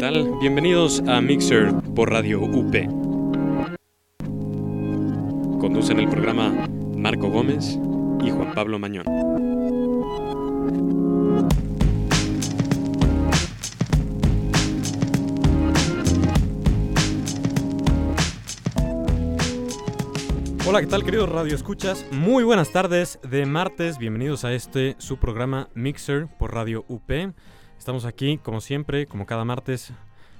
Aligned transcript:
tal? 0.00 0.38
Bienvenidos 0.40 1.02
a 1.06 1.20
Mixer 1.20 1.74
por 1.94 2.10
Radio 2.10 2.40
UP. 2.40 2.74
Conducen 5.60 6.00
el 6.00 6.08
programa 6.08 6.66
Marco 6.96 7.28
Gómez 7.28 7.78
y 8.24 8.30
Juan 8.30 8.54
Pablo 8.54 8.78
Mañón. 8.78 9.04
Hola, 20.66 20.80
¿qué 20.80 20.86
tal 20.86 21.04
queridos 21.04 21.28
Radio 21.28 21.54
Escuchas? 21.54 22.06
Muy 22.10 22.42
buenas 22.42 22.72
tardes 22.72 23.18
de 23.28 23.44
martes, 23.44 23.98
bienvenidos 23.98 24.46
a 24.46 24.54
este 24.54 24.96
su 24.96 25.18
programa 25.18 25.68
Mixer 25.74 26.26
por 26.38 26.54
Radio 26.54 26.86
UP. 26.88 27.10
Estamos 27.80 28.04
aquí 28.04 28.38
como 28.38 28.60
siempre, 28.60 29.06
como 29.06 29.24
cada 29.24 29.44
martes, 29.44 29.92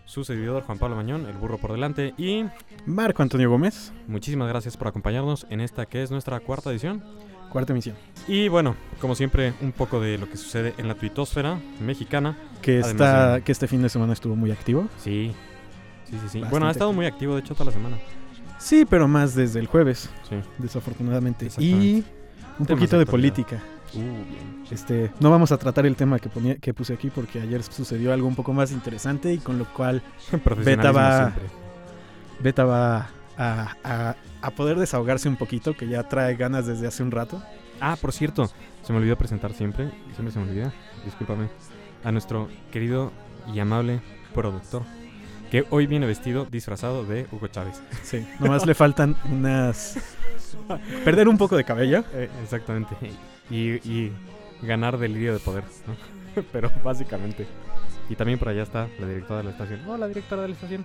su 0.04 0.24
servidor 0.24 0.62
Juan 0.64 0.78
Pablo 0.78 0.94
Mañón, 0.96 1.24
el 1.26 1.32
burro 1.38 1.56
por 1.56 1.72
delante 1.72 2.12
y 2.18 2.44
Marco 2.84 3.22
Antonio 3.22 3.48
Gómez, 3.48 3.92
muchísimas 4.06 4.46
gracias 4.48 4.76
por 4.76 4.88
acompañarnos 4.88 5.46
en 5.48 5.60
esta 5.62 5.86
que 5.86 6.02
es 6.02 6.10
nuestra 6.10 6.38
cuarta 6.40 6.70
edición. 6.70 7.02
cuarta 7.50 7.72
emisión. 7.72 7.96
Y 8.28 8.46
bueno, 8.48 8.76
como 9.00 9.16
siempre, 9.16 9.54
un 9.60 9.72
poco 9.72 10.00
de 10.00 10.18
lo 10.18 10.28
que 10.30 10.36
sucede 10.36 10.72
en 10.78 10.86
la 10.86 10.94
tuitosfera 10.94 11.58
mexicana. 11.80 12.36
Que, 12.62 12.74
Además 12.74 12.90
está, 12.92 13.34
de- 13.34 13.42
que 13.42 13.50
este 13.50 13.66
fin 13.66 13.82
de 13.82 13.88
semana 13.88 14.12
estuvo 14.12 14.36
muy 14.36 14.52
activo. 14.52 14.86
Sí, 14.98 15.34
sí, 16.08 16.16
sí, 16.22 16.28
sí. 16.28 16.42
Bueno, 16.48 16.68
ha 16.68 16.70
estado 16.70 16.92
muy 16.92 17.06
activo, 17.06 17.34
de 17.34 17.40
hecho, 17.40 17.54
toda 17.54 17.64
la 17.66 17.72
semana. 17.72 17.96
Sí, 18.58 18.84
pero 18.88 19.08
más 19.08 19.34
desde 19.34 19.58
el 19.58 19.66
jueves, 19.66 20.08
Sí. 20.28 20.36
desafortunadamente. 20.58 21.48
Y 21.58 22.04
un 22.60 22.66
Temas 22.66 22.78
poquito 22.82 22.98
de 22.98 23.04
de 23.04 23.10
política. 23.10 23.60
Uh, 23.94 23.98
bien. 23.98 24.64
Este, 24.70 25.10
no 25.20 25.30
vamos 25.30 25.50
a 25.52 25.58
tratar 25.58 25.84
el 25.86 25.96
tema 25.96 26.18
que, 26.18 26.28
ponía, 26.28 26.56
que 26.56 26.72
puse 26.74 26.94
aquí 26.94 27.10
porque 27.10 27.40
ayer 27.40 27.62
sucedió 27.62 28.12
algo 28.12 28.28
un 28.28 28.34
poco 28.36 28.52
más 28.52 28.70
interesante 28.72 29.32
y 29.32 29.38
con 29.38 29.58
lo 29.58 29.64
cual 29.72 30.02
Profesionalismo 30.44 30.92
va-. 31.00 31.32
Beta 32.40 32.64
va 32.64 33.08
a, 33.36 33.74
a- 33.84 34.16
a 34.42 34.50
poder 34.52 34.78
desahogarse 34.78 35.28
un 35.28 35.36
poquito, 35.36 35.76
que 35.76 35.86
ya 35.86 36.08
trae 36.08 36.34
ganas 36.36 36.66
desde 36.66 36.86
hace 36.86 37.02
un 37.02 37.10
rato. 37.10 37.42
Ah, 37.80 37.96
por 38.00 38.12
cierto, 38.12 38.50
se 38.82 38.92
me 38.92 38.98
olvidó 38.98 39.16
presentar 39.18 39.52
siempre, 39.52 39.90
siempre 40.14 40.30
se 40.32 40.38
me 40.38 40.48
olvida, 40.50 40.72
discúlpame, 41.04 41.48
a 42.04 42.10
nuestro 42.12 42.48
querido 42.72 43.12
y 43.52 43.58
amable 43.60 44.00
productor, 44.34 44.82
que 45.50 45.66
hoy 45.70 45.86
viene 45.86 46.06
vestido, 46.06 46.46
disfrazado 46.46 47.04
de 47.04 47.26
Hugo 47.32 47.48
Chávez. 47.48 47.82
Sí, 48.02 48.26
nomás 48.38 48.64
le 48.64 48.74
faltan 48.74 49.16
unas... 49.30 49.96
Perder 51.04 51.28
un 51.28 51.38
poco 51.38 51.56
de 51.56 51.64
cabello. 51.64 52.04
Eh, 52.12 52.28
exactamente. 52.42 52.96
Y, 53.50 53.74
y 53.88 54.12
ganar 54.62 54.98
delirio 54.98 55.32
de 55.32 55.40
poder, 55.40 55.64
¿no? 55.86 56.42
Pero 56.52 56.70
básicamente. 56.84 57.46
Y 58.08 58.16
también 58.16 58.38
por 58.38 58.48
allá 58.48 58.62
está 58.62 58.88
la 58.98 59.06
directora 59.06 59.38
de 59.38 59.44
la 59.44 59.50
estación. 59.50 59.80
Hola, 59.88 60.08
directora 60.08 60.42
de 60.42 60.48
la 60.48 60.54
estación. 60.54 60.84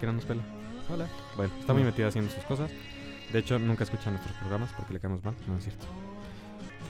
Que 0.00 0.06
no 0.06 0.12
nos 0.12 0.24
pela. 0.24 0.42
Hola. 0.92 1.06
Bueno, 1.36 1.52
está 1.58 1.72
muy 1.72 1.82
metida 1.82 2.08
haciendo 2.08 2.30
sus 2.30 2.44
cosas. 2.44 2.70
De 3.32 3.38
hecho, 3.38 3.58
nunca 3.58 3.84
escucha 3.84 4.10
nuestros 4.10 4.36
programas 4.36 4.70
porque 4.76 4.92
le 4.92 5.00
caemos 5.00 5.24
mal. 5.24 5.34
No 5.48 5.56
es 5.56 5.64
cierto. 5.64 5.86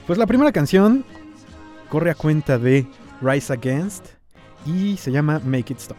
Pues 0.06 0.18
la 0.18 0.26
primera 0.26 0.52
canción 0.52 1.04
corre 1.88 2.10
a 2.10 2.14
cuenta 2.14 2.58
de 2.58 2.86
Rise 3.22 3.52
Against 3.52 4.06
y 4.66 4.96
se 4.96 5.10
llama 5.10 5.40
Make 5.44 5.72
It 5.72 5.78
Stop. 5.78 5.96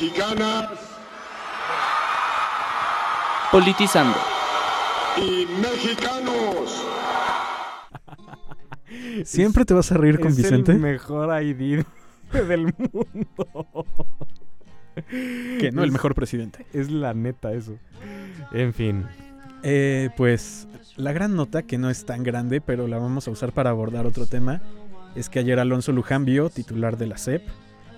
Mexicanas 0.00 0.68
Politizando. 3.50 4.18
y 5.16 5.46
mexicanos. 5.62 6.84
¿Siempre 9.24 9.64
te 9.64 9.72
vas 9.72 9.90
a 9.92 9.96
reír 9.96 10.18
con 10.20 10.28
es 10.28 10.36
Vicente? 10.36 10.72
el 10.72 10.78
mejor 10.80 11.42
ID 11.42 11.82
del 12.46 12.64
mundo. 12.64 13.86
Que 15.58 15.70
no, 15.72 15.82
el 15.82 15.88
Es- 15.88 15.92
mejor 15.92 16.14
presidente. 16.14 16.66
Es 16.74 16.90
la 16.90 17.14
neta 17.14 17.52
eso. 17.54 17.78
En 18.52 18.74
fin. 18.74 19.06
Eh, 19.62 20.10
pues 20.18 20.68
la 20.96 21.12
gran 21.12 21.34
nota, 21.36 21.62
que 21.62 21.78
no 21.78 21.88
es 21.88 22.04
tan 22.04 22.22
grande, 22.22 22.60
pero 22.60 22.86
la 22.86 22.98
vamos 22.98 23.26
a 23.28 23.30
usar 23.30 23.52
para 23.52 23.70
abordar 23.70 24.04
otro 24.04 24.26
tema, 24.26 24.60
es 25.14 25.30
que 25.30 25.38
ayer 25.38 25.58
Alonso 25.58 25.92
Lujambio, 25.92 26.50
titular 26.50 26.98
de 26.98 27.06
la 27.06 27.16
CEP, 27.16 27.42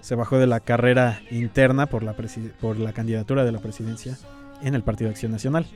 se 0.01 0.15
bajó 0.15 0.39
de 0.39 0.47
la 0.47 0.61
carrera 0.61 1.21
interna 1.31 1.87
por 1.87 2.03
la, 2.03 2.15
por 2.61 2.79
la 2.79 2.93
candidatura 2.93 3.45
de 3.45 3.53
la 3.53 3.59
presidencia 3.59 4.17
en 4.63 4.75
el 4.75 4.83
Partido 4.83 5.11
Acción 5.11 5.33
Nacional. 5.33 5.67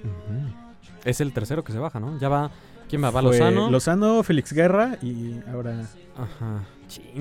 Es 1.04 1.20
el 1.20 1.32
tercero 1.32 1.64
que 1.64 1.72
se 1.72 1.78
baja, 1.78 2.00
¿no? 2.00 2.18
Ya 2.18 2.28
va. 2.28 2.50
¿Quién 2.88 3.02
va? 3.02 3.10
Va 3.10 3.22
Fue 3.22 3.32
Lozano. 3.32 3.70
Lozano, 3.70 4.22
Félix 4.22 4.52
Guerra 4.52 4.98
y 5.02 5.40
ahora... 5.50 5.86
Ajá. 6.16 6.64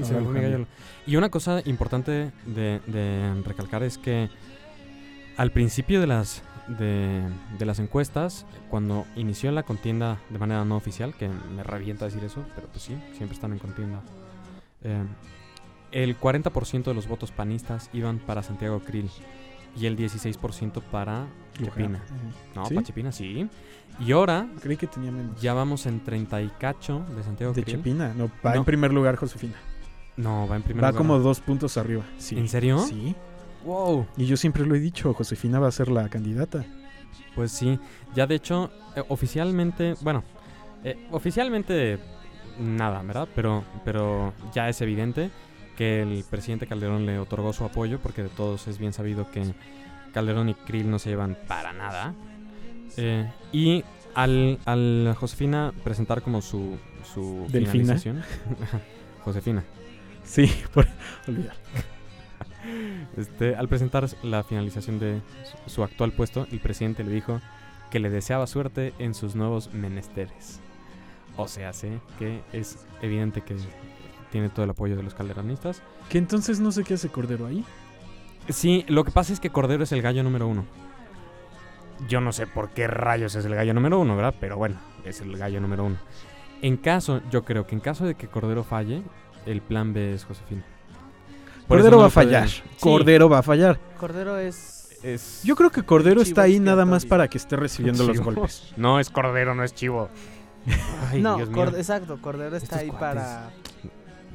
Ahora 0.03 0.19
me. 0.19 0.65
Y 1.07 1.15
una 1.15 1.29
cosa 1.29 1.61
importante 1.65 2.31
de, 2.45 2.81
de 2.87 3.41
recalcar 3.45 3.83
es 3.83 3.97
que 3.97 4.29
al 5.37 5.51
principio 5.51 6.01
de 6.01 6.07
las 6.07 6.43
de, 6.67 7.21
de 7.57 7.65
las 7.65 7.79
encuestas, 7.79 8.45
cuando 8.69 9.05
inició 9.15 9.51
la 9.51 9.63
contienda 9.63 10.19
de 10.29 10.39
manera 10.39 10.65
no 10.65 10.75
oficial, 10.75 11.13
que 11.15 11.29
me 11.29 11.63
revienta 11.63 12.05
decir 12.05 12.23
eso, 12.23 12.43
pero 12.55 12.67
pues 12.67 12.83
sí, 12.83 12.97
siempre 13.13 13.35
están 13.35 13.53
en 13.53 13.59
contienda. 13.59 14.01
eh, 14.83 15.03
el 15.91 16.17
40% 16.19 16.83
de 16.85 16.93
los 16.93 17.07
votos 17.07 17.31
panistas 17.31 17.89
iban 17.93 18.19
para 18.19 18.43
Santiago 18.43 18.79
Krill 18.79 19.09
y 19.75 19.85
el 19.85 19.97
16% 19.97 20.81
para 20.81 21.27
Chepina. 21.57 22.01
No, 22.55 22.65
¿Sí? 22.65 22.73
para 22.75 22.85
Chepina 22.87 23.11
sí. 23.11 23.47
Y 23.99 24.11
ahora 24.13 24.47
Creí 24.61 24.77
que 24.77 24.87
tenía 24.87 25.11
menos. 25.11 25.39
ya 25.41 25.53
vamos 25.53 25.85
en 25.85 26.01
30 26.03 26.41
y 26.41 26.47
cacho 26.59 27.05
de 27.15 27.23
Santiago 27.23 27.53
de 27.53 27.63
Krill. 27.63 27.77
Chepina, 27.77 28.13
no, 28.15 28.29
va 28.45 28.51
No. 28.53 28.57
en 28.59 28.65
primer 28.65 28.93
lugar 28.93 29.15
Josefina. 29.17 29.55
No, 30.17 30.47
va 30.47 30.55
en 30.57 30.63
primer 30.63 30.83
Va 30.83 30.89
lugar. 30.89 30.97
como 30.97 31.19
dos 31.19 31.39
puntos 31.41 31.77
arriba. 31.77 32.03
Sí. 32.17 32.37
¿En 32.37 32.47
serio? 32.49 32.79
Sí. 32.79 33.15
Wow. 33.65 34.07
Y 34.17 34.25
yo 34.25 34.37
siempre 34.37 34.65
lo 34.65 34.75
he 34.75 34.79
dicho, 34.79 35.13
Josefina 35.13 35.59
va 35.59 35.67
a 35.67 35.71
ser 35.71 35.89
la 35.89 36.09
candidata. 36.09 36.65
Pues 37.35 37.51
sí, 37.51 37.79
ya 38.15 38.27
de 38.27 38.35
hecho, 38.35 38.71
eh, 38.95 39.03
oficialmente, 39.07 39.95
bueno, 40.01 40.23
eh, 40.83 41.07
oficialmente 41.11 41.99
nada, 42.59 43.01
¿verdad? 43.03 43.27
Pero, 43.35 43.63
pero 43.85 44.33
ya 44.53 44.67
es 44.67 44.81
evidente 44.81 45.29
que 45.81 46.03
el 46.03 46.23
presidente 46.29 46.67
Calderón 46.67 47.07
le 47.07 47.17
otorgó 47.17 47.53
su 47.53 47.63
apoyo, 47.65 47.97
porque 47.97 48.21
de 48.21 48.29
todos 48.29 48.67
es 48.67 48.77
bien 48.77 48.93
sabido 48.93 49.31
que 49.31 49.43
Calderón 50.13 50.49
y 50.49 50.53
Krill 50.53 50.91
no 50.91 50.99
se 50.99 51.09
llevan 51.09 51.35
para 51.47 51.73
nada. 51.73 52.13
Eh, 52.97 53.27
y 53.51 53.83
al, 54.13 54.59
al 54.65 55.15
Josefina 55.19 55.73
presentar 55.83 56.21
como 56.21 56.43
su, 56.43 56.77
su 57.03 57.47
Delfina. 57.49 57.71
finalización. 57.71 58.21
Josefina. 59.23 59.63
Sí, 60.23 60.53
por 60.73 60.85
olvidar. 61.27 61.55
Este, 63.17 63.55
al 63.55 63.67
presentar 63.67 64.07
la 64.21 64.43
finalización 64.43 64.99
de 64.99 65.19
su, 65.65 65.71
su 65.71 65.83
actual 65.83 66.11
puesto, 66.11 66.45
el 66.51 66.59
presidente 66.59 67.03
le 67.03 67.09
dijo 67.09 67.41
que 67.89 67.99
le 67.99 68.11
deseaba 68.11 68.45
suerte 68.45 68.93
en 68.99 69.15
sus 69.15 69.33
nuevos 69.33 69.73
menesteres. 69.73 70.59
O 71.37 71.47
sea, 71.47 71.73
sé 71.73 71.99
que 72.19 72.41
es 72.53 72.85
evidente 73.01 73.41
que 73.41 73.55
tiene 74.31 74.49
todo 74.49 74.63
el 74.63 74.69
apoyo 74.71 74.95
de 74.95 75.03
los 75.03 75.13
calderonistas. 75.13 75.81
Que 76.09 76.17
entonces 76.17 76.59
no 76.59 76.71
sé 76.71 76.83
qué 76.83 76.95
hace 76.95 77.09
Cordero 77.09 77.45
ahí. 77.45 77.63
Sí, 78.49 78.85
lo 78.87 79.03
que 79.03 79.11
pasa 79.11 79.33
es 79.33 79.39
que 79.39 79.49
Cordero 79.51 79.83
es 79.83 79.91
el 79.91 80.01
gallo 80.01 80.23
número 80.23 80.47
uno. 80.47 80.65
Yo 82.07 82.19
no 82.21 82.31
sé 82.31 82.47
por 82.47 82.69
qué 82.69 82.87
rayos 82.87 83.35
es 83.35 83.45
el 83.45 83.53
gallo 83.53 83.73
número 83.73 83.99
uno, 83.99 84.15
¿verdad? 84.15 84.33
Pero 84.39 84.57
bueno, 84.57 84.77
es 85.05 85.21
el 85.21 85.37
gallo 85.37 85.61
número 85.61 85.83
uno. 85.85 85.97
En 86.63 86.77
caso, 86.77 87.21
yo 87.29 87.43
creo 87.43 87.67
que 87.67 87.75
en 87.75 87.81
caso 87.81 88.05
de 88.05 88.15
que 88.15 88.27
Cordero 88.27 88.63
falle, 88.63 89.03
el 89.45 89.61
plan 89.61 89.93
B 89.93 90.13
es 90.15 90.25
Josefina. 90.25 90.63
Por 91.67 91.77
Cordero 91.77 91.97
no 91.97 92.01
va 92.01 92.07
a 92.07 92.11
fallar. 92.11 92.47
Sí, 92.49 92.61
Cordero 92.79 93.29
va 93.29 93.39
a 93.39 93.43
fallar. 93.43 93.79
Cordero 93.99 94.37
es. 94.37 94.97
es- 95.03 95.41
Yo 95.43 95.55
creo 95.55 95.69
que 95.71 95.83
Cordero 95.83 96.21
está 96.21 96.43
ahí 96.43 96.59
nada 96.59 96.85
más 96.85 97.05
para 97.05 97.27
que 97.27 97.37
esté 97.37 97.55
recibiendo 97.55 98.05
los 98.07 98.19
golpes. 98.19 98.73
No 98.77 98.99
es 98.99 99.09
cordero, 99.09 99.53
no 99.55 99.63
es 99.63 99.73
chivo. 99.75 100.09
Ay, 101.11 101.21
no, 101.21 101.37
Dios 101.37 101.49
mío. 101.49 101.67
Exacto, 101.75 102.19
Cordero 102.21 102.55
está 102.55 102.75
Estos 102.75 102.79
ahí 102.79 102.87
cuates. 102.89 103.23
para. 103.23 103.49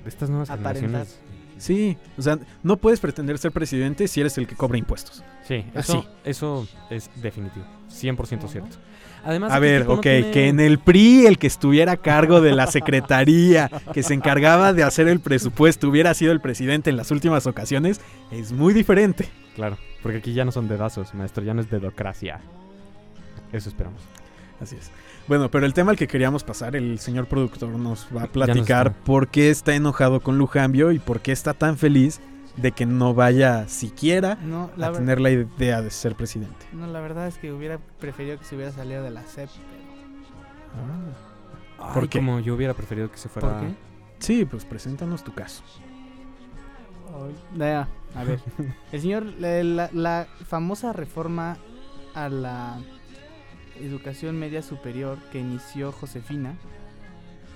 Estas 0.07 0.31
nuevas 0.31 0.51
aparentar. 0.51 0.77
generaciones. 1.07 1.21
Sí, 1.59 1.97
o 2.19 2.23
sea, 2.23 2.39
no 2.63 2.77
puedes 2.77 3.01
pretender 3.01 3.39
ser 3.39 3.51
presidente 3.51 4.09
si 4.09 4.21
eres 4.21 4.37
el 4.37 4.47
que 4.47 4.55
cobra 4.55 4.77
impuestos. 4.77 5.25
Sí, 5.49 5.65
eso, 5.75 6.01
Así. 6.01 6.09
eso 6.25 6.69
es 6.91 7.11
definitivo. 7.17 7.65
100% 7.91 8.47
cierto. 8.49 8.77
Además, 9.25 9.53
A 9.53 9.59
ver, 9.59 9.87
no 9.87 9.95
ok, 9.95 10.03
tiene- 10.03 10.31
que 10.33 10.49
en 10.49 10.61
el 10.61 10.79
PRI 10.79 11.27
el 11.27 11.39
que 11.39 11.47
estuviera 11.47 11.93
a 11.93 11.97
cargo 11.97 12.41
de 12.43 12.53
la 12.53 12.67
secretaría, 12.67 13.71
que 13.95 14.03
se 14.03 14.13
encargaba 14.15 14.73
de 14.75 14.83
hacer 14.85 15.09
el 15.09 15.19
presupuesto, 15.19 15.89
hubiera 15.89 16.13
sido 16.15 16.31
el 16.33 16.41
presidente 16.41 16.91
en 16.91 16.97
las 16.99 17.11
últimas 17.11 17.47
ocasiones, 17.47 18.01
es 18.31 18.53
muy 18.53 18.75
diferente. 18.75 19.29
Claro, 19.55 19.79
porque 20.03 20.19
aquí 20.19 20.35
ya 20.35 20.45
no 20.45 20.53
son 20.53 20.69
dedazos, 20.69 21.15
maestro, 21.15 21.43
ya 21.43 21.55
no 21.55 21.63
es 21.63 21.71
dedocracia. 21.71 22.41
Eso 23.53 23.69
esperamos. 23.71 24.03
Así 24.61 24.77
es. 24.77 24.91
Bueno, 25.29 25.51
pero 25.51 25.67
el 25.67 25.75
tema 25.75 25.91
al 25.91 25.97
que 25.97 26.07
queríamos 26.07 26.45
pasar, 26.45 26.77
el 26.77 26.99
señor 27.01 27.27
productor 27.27 27.71
nos 27.71 28.07
va 28.17 28.25
a 28.25 28.27
platicar 28.29 28.93
por 28.93 29.29
qué 29.29 29.51
está 29.51 29.75
enojado 29.75 30.21
con 30.21 30.39
Lujambio 30.39 30.93
y 30.93 30.99
por 31.01 31.21
qué 31.21 31.33
está 31.33 31.53
tan 31.53 31.77
feliz 31.77 32.21
de 32.57 32.71
que 32.73 32.87
no 32.87 33.13
vaya 33.13 33.69
siquiera 33.69 34.37
No 34.37 34.71
a 34.81 34.91
ver- 34.91 34.99
tener 35.01 35.21
la 35.21 35.31
idea 35.31 35.83
de 35.83 35.91
ser 35.91 36.15
presidente. 36.15 36.67
no, 36.73 36.87
la 36.87 37.01
verdad 37.01 37.27
es 37.27 37.39
que 37.39 37.53
hubiera 37.53 37.79
preferido 37.99 38.39
que 38.39 38.45
se 38.45 38.55
hubiera 38.55 38.71
salido 38.73 39.03
de 39.03 39.11
la 39.11 39.23
CEP. 39.23 39.51
¿Por 41.93 42.03
Ay, 42.05 42.09
qué? 42.09 42.19
Como 42.19 42.41
yo 42.41 42.55
hubiera 42.55 42.75
preferido 42.75 43.11
que 43.11 43.19
se 43.19 43.29
pero- 43.29 43.49
fuera. 43.49 43.59
¿Por 43.61 43.69
qué? 43.69 43.75
Sí, 44.21 44.45
pues 44.45 44.65
preséntanos 44.65 45.23
tu 45.25 45.35
caso. 45.35 45.63
Ya, 47.57 47.89
a 48.15 48.25
ver. 48.25 48.41
El 48.93 49.01
señor, 49.01 49.25
la, 49.39 49.63
la- 49.65 49.91
la 49.93 50.27
famosa 50.47 50.93
reforma 50.93 51.57
a 52.15 52.29
la 52.29 52.79
educación 53.81 54.39
media 54.39 54.63
superior 54.63 55.19
que 55.33 55.39
inició 55.41 55.93
Josefina, 55.93 56.55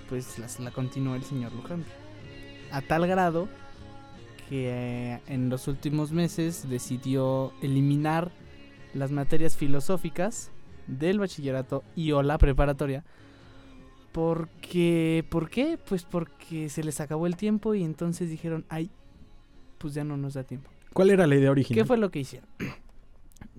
pues 0.09 0.39
las- 0.39 0.61
la, 0.61 0.71
continuó 0.71 1.15
el 1.15 1.23
señor 1.25 1.53
Lujambio. 1.53 1.93
A 2.73 2.81
tal 2.83 3.07
grado 3.07 3.49
que 4.49 4.69
eh, 5.15 5.21
en 5.29 5.49
los 5.49 5.69
últimos 5.69 6.13
meses 6.13 6.69
decidió 6.69 7.53
eliminar 7.63 8.31
las 8.95 9.11
materias 9.13 9.57
filosóficas 9.57 10.51
del 10.89 11.19
bachillerato 11.21 11.85
y 11.95 12.11
o 12.13 12.23
la 12.23 12.39
preparatoria. 12.39 13.05
Porque, 14.13 15.25
¿por 15.31 15.51
qué? 15.51 15.79
Pues 15.89 16.03
porque 16.03 16.69
se 16.69 16.83
les 16.83 17.01
acabó 17.01 17.27
el 17.29 17.37
tiempo 17.37 17.75
y 17.77 17.85
entonces 17.85 18.29
dijeron, 18.29 18.65
ay, 18.69 18.91
pues 19.79 19.95
ya 19.95 20.03
no 20.03 20.17
nos 20.17 20.35
da 20.35 20.43
tiempo. 20.43 20.69
¿Cuál 20.93 21.11
era 21.11 21.29
la 21.29 21.37
idea 21.37 21.53
original? 21.53 21.81
¿Qué 21.81 21.87
fue 21.87 21.97
lo 21.97 22.11
que 22.11 22.19
hicieron? 22.19 22.49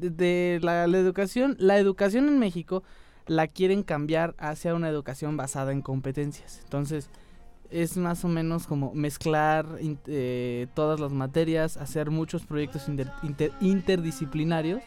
De, 0.10 0.60
la, 0.64 0.86
educación, 0.86 1.56
la 1.60 1.78
educación 1.78 2.28
en 2.28 2.40
México 2.40 2.84
la 3.28 3.48
quieren 3.48 3.84
cambiar 3.84 4.34
hacia 4.40 4.74
una 4.74 4.90
educación 4.90 5.38
basada 5.38 5.72
en 5.72 5.82
competencias. 5.82 6.60
Entonces, 6.64 7.10
es 7.70 7.96
más 7.96 8.26
o 8.26 8.28
menos 8.28 8.68
como 8.68 8.94
mezclar 8.94 9.66
eh, 10.08 10.68
todas 10.74 11.00
las 11.00 11.12
materias, 11.14 11.78
hacer 11.78 12.10
muchos 12.10 12.46
proyectos 12.46 12.90
inter- 12.90 13.12
inter- 13.24 13.54
interdisciplinarios 13.62 14.82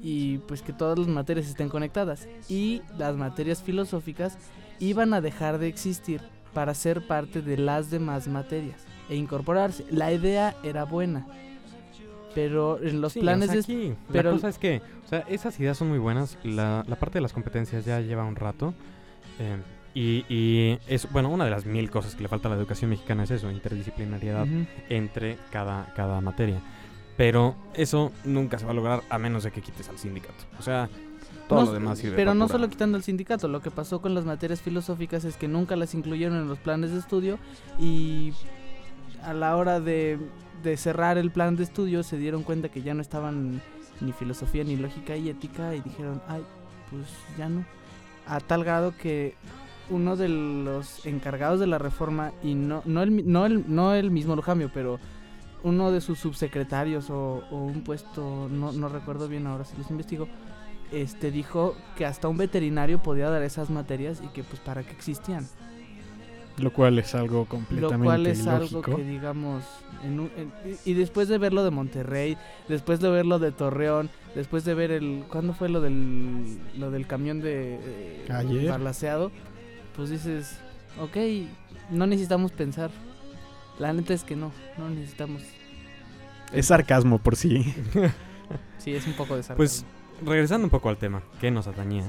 y 0.00 0.38
pues 0.46 0.60
que 0.62 0.72
todas 0.74 0.98
las 0.98 1.08
materias 1.08 1.48
estén 1.48 1.70
conectadas. 1.70 2.28
Y 2.48 2.82
las 2.98 3.16
materias 3.16 3.62
filosóficas 3.62 4.36
iban 4.78 5.14
a 5.14 5.20
dejar 5.20 5.58
de 5.58 5.68
existir 5.68 6.20
para 6.52 6.74
ser 6.74 7.06
parte 7.06 7.40
de 7.40 7.56
las 7.56 7.90
demás 7.90 8.28
materias 8.28 8.84
e 9.08 9.16
incorporarse. 9.16 9.84
La 9.90 10.12
idea 10.12 10.54
era 10.62 10.84
buena, 10.84 11.26
pero 12.34 12.82
en 12.82 13.00
los 13.00 13.12
Sí, 13.14 13.20
planes 13.20 13.48
o 13.50 13.52
sea, 13.52 13.54
de 13.54 13.60
aquí, 13.62 13.94
pero- 14.12 14.30
La 14.30 14.36
cosa 14.36 14.48
es 14.48 14.58
que, 14.58 14.82
o 15.04 15.08
sea, 15.08 15.20
esas 15.28 15.58
ideas 15.60 15.76
son 15.78 15.88
muy 15.88 15.98
buenas. 15.98 16.38
La, 16.44 16.84
la 16.86 16.96
parte 16.96 17.18
de 17.18 17.22
las 17.22 17.32
competencias 17.32 17.84
ya 17.84 18.00
lleva 18.00 18.24
un 18.24 18.36
rato. 18.36 18.74
eh, 19.38 19.56
y, 19.96 20.24
y 20.28 20.78
es, 20.88 21.08
bueno, 21.12 21.28
una 21.28 21.44
de 21.44 21.52
las 21.52 21.66
mil 21.66 21.88
cosas 21.88 22.16
que 22.16 22.22
le 22.24 22.28
falta 22.28 22.48
a 22.48 22.50
la 22.50 22.56
educación 22.56 22.90
mexicana 22.90 23.22
es 23.22 23.30
eso, 23.30 23.48
interdisciplinariedad 23.50 24.44
entre 24.88 25.38
cada, 25.52 25.92
cada 25.94 26.20
materia. 26.20 26.60
Pero 27.16 27.54
eso 27.74 28.10
nunca 28.24 28.58
se 28.58 28.64
va 28.64 28.72
a 28.72 28.74
lograr 28.74 29.02
a 29.08 29.18
menos 29.18 29.44
de 29.44 29.52
que 29.52 29.60
quites 29.60 29.88
al 29.88 29.98
sindicato. 29.98 30.44
O 30.58 30.62
sea, 30.62 30.88
todo 31.48 31.60
No 31.60 31.66
lo 31.66 31.72
demás 31.74 31.98
sirve 32.00 32.16
Pero 32.16 32.34
no 32.34 32.48
solo 32.48 32.68
quitando 32.68 32.96
el 32.98 33.04
sindicato, 33.04 33.46
lo 33.46 33.60
que 33.60 33.70
pasó 33.70 34.00
con 34.00 34.14
las 34.16 34.24
materias 34.24 34.60
filosóficas 34.62 35.24
es 35.24 35.36
que 35.36 35.46
nunca 35.46 35.76
las 35.76 35.94
incluyeron 35.94 36.38
en 36.38 36.48
los 36.48 36.58
planes 36.58 36.90
de 36.90 36.98
estudio 36.98 37.38
y 37.78 38.32
a 39.22 39.32
la 39.32 39.56
hora 39.56 39.78
de, 39.78 40.18
de 40.64 40.76
cerrar 40.76 41.18
el 41.18 41.30
plan 41.30 41.54
de 41.54 41.62
estudio 41.62 42.02
se 42.02 42.16
dieron 42.16 42.42
cuenta 42.42 42.70
que 42.70 42.82
ya 42.82 42.94
no 42.94 43.02
estaban 43.02 43.60
ni 44.00 44.12
filosofía 44.12 44.64
ni 44.64 44.76
lógica 44.76 45.16
y 45.16 45.28
ética 45.28 45.74
y 45.74 45.80
dijeron, 45.80 46.20
ay, 46.26 46.42
pues 46.90 47.06
ya 47.38 47.48
no. 47.48 47.64
A 48.26 48.40
tal 48.40 48.64
grado 48.64 48.94
que 48.96 49.34
uno 49.90 50.16
de 50.16 50.28
los 50.28 51.04
encargados 51.06 51.60
de 51.60 51.66
la 51.66 51.78
reforma 51.78 52.32
y 52.42 52.54
no, 52.54 52.82
no, 52.86 53.02
el, 53.02 53.30
no, 53.30 53.46
el, 53.46 53.64
no 53.72 53.94
el 53.94 54.10
mismo 54.10 54.34
Lujambio, 54.34 54.70
pero 54.72 54.98
uno 55.62 55.92
de 55.92 56.00
sus 56.00 56.18
subsecretarios 56.18 57.10
o, 57.10 57.44
o 57.50 57.56
un 57.56 57.84
puesto, 57.84 58.48
no, 58.50 58.72
no 58.72 58.88
recuerdo 58.88 59.28
bien 59.28 59.46
ahora 59.46 59.64
si 59.64 59.76
los 59.76 59.90
investigo, 59.90 60.26
este 60.90 61.30
dijo 61.30 61.74
que 61.96 62.06
hasta 62.06 62.28
un 62.28 62.36
veterinario 62.36 63.02
podía 63.02 63.30
dar 63.30 63.42
esas 63.42 63.70
materias 63.70 64.22
y 64.24 64.28
que 64.28 64.42
pues 64.42 64.60
para 64.60 64.82
qué 64.82 64.92
existían. 64.92 65.46
Lo 66.58 66.72
cual 66.72 66.98
es 67.00 67.14
algo 67.16 67.38
Lo 67.40 67.44
completamente 67.46 68.04
cual 68.04 68.26
es 68.26 68.46
algo 68.46 68.80
que 68.80 69.02
digamos, 69.02 69.64
en 70.04 70.20
un- 70.20 70.30
en- 70.36 70.52
y 70.84 70.94
después 70.94 71.26
de 71.28 71.38
ver 71.38 71.52
lo 71.52 71.64
de 71.64 71.70
Monterrey, 71.70 72.36
después 72.68 73.00
de 73.00 73.10
ver 73.10 73.26
lo 73.26 73.38
de 73.40 73.50
Torreón, 73.50 74.08
después 74.36 74.64
de 74.64 74.74
ver 74.74 74.92
el, 74.92 75.24
¿cuándo 75.28 75.52
fue 75.52 75.68
lo 75.68 75.80
del, 75.80 76.58
lo 76.78 76.90
del 76.92 77.06
camión 77.08 77.40
de 77.40 77.80
eh, 77.82 78.26
Ayer. 78.32 78.70
balaceado? 78.70 79.32
Pues 79.96 80.10
dices, 80.10 80.58
ok, 81.00 81.16
no 81.90 82.06
necesitamos 82.06 82.52
pensar. 82.52 82.90
La 83.80 83.92
neta 83.92 84.14
es 84.14 84.22
que 84.22 84.36
no, 84.36 84.52
no 84.78 84.88
necesitamos. 84.88 85.42
Es 86.52 86.66
sarcasmo 86.66 87.18
por 87.18 87.34
sí. 87.34 87.74
Sí, 88.78 88.94
es 88.94 89.06
un 89.08 89.14
poco 89.14 89.34
de 89.34 89.42
sarcasmo. 89.42 89.56
Pues 89.56 89.84
regresando 90.24 90.66
un 90.66 90.70
poco 90.70 90.88
al 90.88 90.98
tema 90.98 91.22
que 91.40 91.50
nos 91.50 91.66
atañía, 91.66 92.04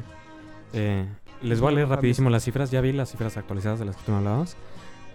eh, 0.74 1.08
les 1.46 1.62
voy 1.62 1.72
a 1.72 1.76
leer 1.76 1.88
rapidísimo 1.88 2.30
las 2.30 2.44
cifras. 2.44 2.72
Ya 2.72 2.82
vi 2.82 2.92
las 2.92 3.12
cifras 3.12 3.38
actualizadas 3.38 3.80
de 3.80 3.86
las 3.86 3.96
que 3.96 4.04
tú 4.04 4.12
me 4.12 4.18
hablabas. 4.18 4.58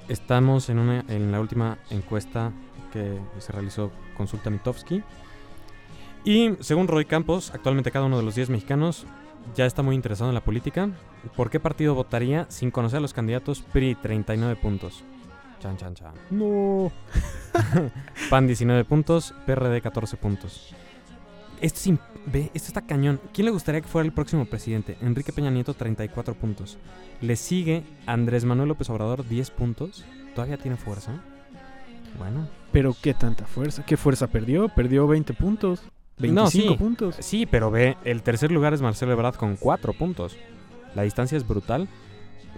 Estamos 0.08 0.68
en, 0.70 0.78
una, 0.78 1.04
en 1.08 1.30
la 1.32 1.40
última 1.40 1.78
encuesta 1.90 2.52
que 2.92 3.18
se 3.38 3.52
realizó 3.52 3.90
Consulta 4.16 4.50
Mitofsky. 4.50 5.02
Y 6.24 6.52
según 6.60 6.88
Roy 6.88 7.04
Campos, 7.04 7.52
actualmente 7.54 7.90
cada 7.90 8.06
uno 8.06 8.18
de 8.18 8.22
los 8.22 8.34
10 8.34 8.50
mexicanos 8.50 9.06
ya 9.54 9.66
está 9.66 9.82
muy 9.82 9.96
interesado 9.96 10.30
en 10.30 10.34
la 10.34 10.44
política. 10.44 10.90
¿Por 11.36 11.50
qué 11.50 11.60
partido 11.60 11.94
votaría 11.94 12.46
sin 12.50 12.70
conocer 12.70 12.98
a 12.98 13.00
los 13.00 13.12
candidatos? 13.12 13.62
PRI 13.62 13.94
39 13.96 14.56
puntos. 14.56 15.02
Chan, 15.60 15.76
chan, 15.76 15.94
chan. 15.94 16.14
No. 16.30 16.90
PAN 18.30 18.46
19 18.46 18.84
puntos, 18.84 19.34
PRD 19.46 19.82
14 19.82 20.16
puntos. 20.16 20.74
Esto, 21.60 21.78
es 21.78 21.86
im- 21.88 21.98
ve, 22.26 22.50
esto 22.54 22.68
está 22.68 22.82
cañón. 22.82 23.20
¿Quién 23.32 23.44
le 23.46 23.50
gustaría 23.50 23.80
que 23.80 23.88
fuera 23.88 24.06
el 24.06 24.12
próximo 24.12 24.44
presidente? 24.46 24.96
Enrique 25.02 25.32
Peña 25.32 25.50
Nieto 25.50 25.74
34 25.74 26.34
puntos. 26.34 26.78
Le 27.20 27.36
sigue 27.36 27.82
Andrés 28.06 28.44
Manuel 28.44 28.68
López 28.68 28.88
Obrador 28.90 29.26
10 29.28 29.50
puntos. 29.50 30.04
¿Todavía 30.34 30.56
tiene 30.58 30.76
fuerza? 30.76 31.12
Bueno. 32.18 32.48
Pero 32.72 32.94
qué 33.02 33.14
tanta 33.14 33.46
fuerza. 33.46 33.84
¿Qué 33.84 33.96
fuerza 33.96 34.26
perdió? 34.28 34.68
Perdió 34.68 35.06
20 35.06 35.34
puntos. 35.34 35.82
25 36.18 36.34
No, 36.34 36.50
sí. 36.50 36.76
puntos. 36.78 37.16
Sí, 37.20 37.46
pero 37.46 37.70
ve, 37.70 37.96
el 38.04 38.22
tercer 38.22 38.50
lugar 38.52 38.74
es 38.74 38.82
Marcelo 38.82 39.12
Ebrard 39.12 39.36
con 39.36 39.56
4 39.56 39.92
puntos. 39.92 40.36
La 40.94 41.02
distancia 41.02 41.36
es 41.36 41.46
brutal. 41.46 41.88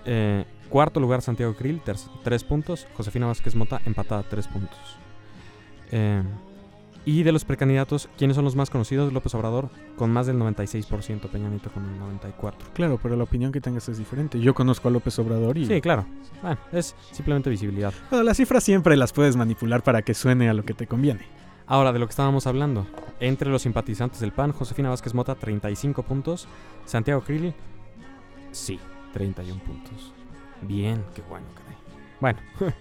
Eh, 0.04 0.44
cuarto 0.68 1.00
lugar 1.00 1.22
Santiago 1.22 1.54
Krill, 1.54 1.80
3 2.24 2.44
puntos. 2.44 2.86
Josefina 2.94 3.26
Vázquez 3.26 3.54
Mota 3.54 3.80
empatada 3.84 4.22
3 4.24 4.48
puntos. 4.48 4.78
Eh, 5.92 6.22
y 7.04 7.22
de 7.22 7.32
los 7.32 7.44
precandidatos, 7.44 8.08
¿quiénes 8.16 8.36
son 8.36 8.44
los 8.44 8.56
más 8.56 8.70
conocidos? 8.70 9.12
López 9.12 9.34
Obrador 9.34 9.70
con 9.96 10.10
más 10.10 10.26
del 10.26 10.36
96%, 10.38 11.28
Peña 11.28 11.48
Nieto 11.48 11.70
con 11.70 11.84
el 11.84 12.00
94%. 12.00 12.54
Claro, 12.72 12.98
pero 13.02 13.16
la 13.16 13.24
opinión 13.24 13.52
que 13.52 13.60
tengas 13.60 13.88
es 13.88 13.98
diferente. 13.98 14.38
Yo 14.40 14.54
conozco 14.54 14.88
a 14.88 14.90
López 14.90 15.18
Obrador 15.18 15.58
y... 15.58 15.66
Sí, 15.66 15.80
claro. 15.80 16.06
Bueno, 16.42 16.58
es 16.72 16.94
simplemente 17.10 17.50
visibilidad. 17.50 17.92
Bueno, 18.10 18.24
las 18.24 18.36
cifras 18.36 18.62
siempre 18.62 18.96
las 18.96 19.12
puedes 19.12 19.36
manipular 19.36 19.82
para 19.82 20.02
que 20.02 20.14
suene 20.14 20.48
a 20.48 20.54
lo 20.54 20.64
que 20.64 20.74
te 20.74 20.86
conviene. 20.86 21.26
Ahora, 21.66 21.92
de 21.92 21.98
lo 21.98 22.06
que 22.06 22.10
estábamos 22.10 22.46
hablando. 22.46 22.86
Entre 23.20 23.48
los 23.48 23.62
simpatizantes 23.62 24.20
del 24.20 24.32
PAN, 24.32 24.52
Josefina 24.52 24.90
Vázquez 24.90 25.14
Mota, 25.14 25.34
35 25.34 26.02
puntos. 26.02 26.48
Santiago 26.84 27.22
Krill, 27.22 27.54
sí, 28.50 28.78
31 29.12 29.62
puntos. 29.62 30.12
Bien, 30.62 31.04
qué 31.14 31.22
bueno, 31.22 31.46
caray. 31.54 31.76
Bueno, 32.20 32.38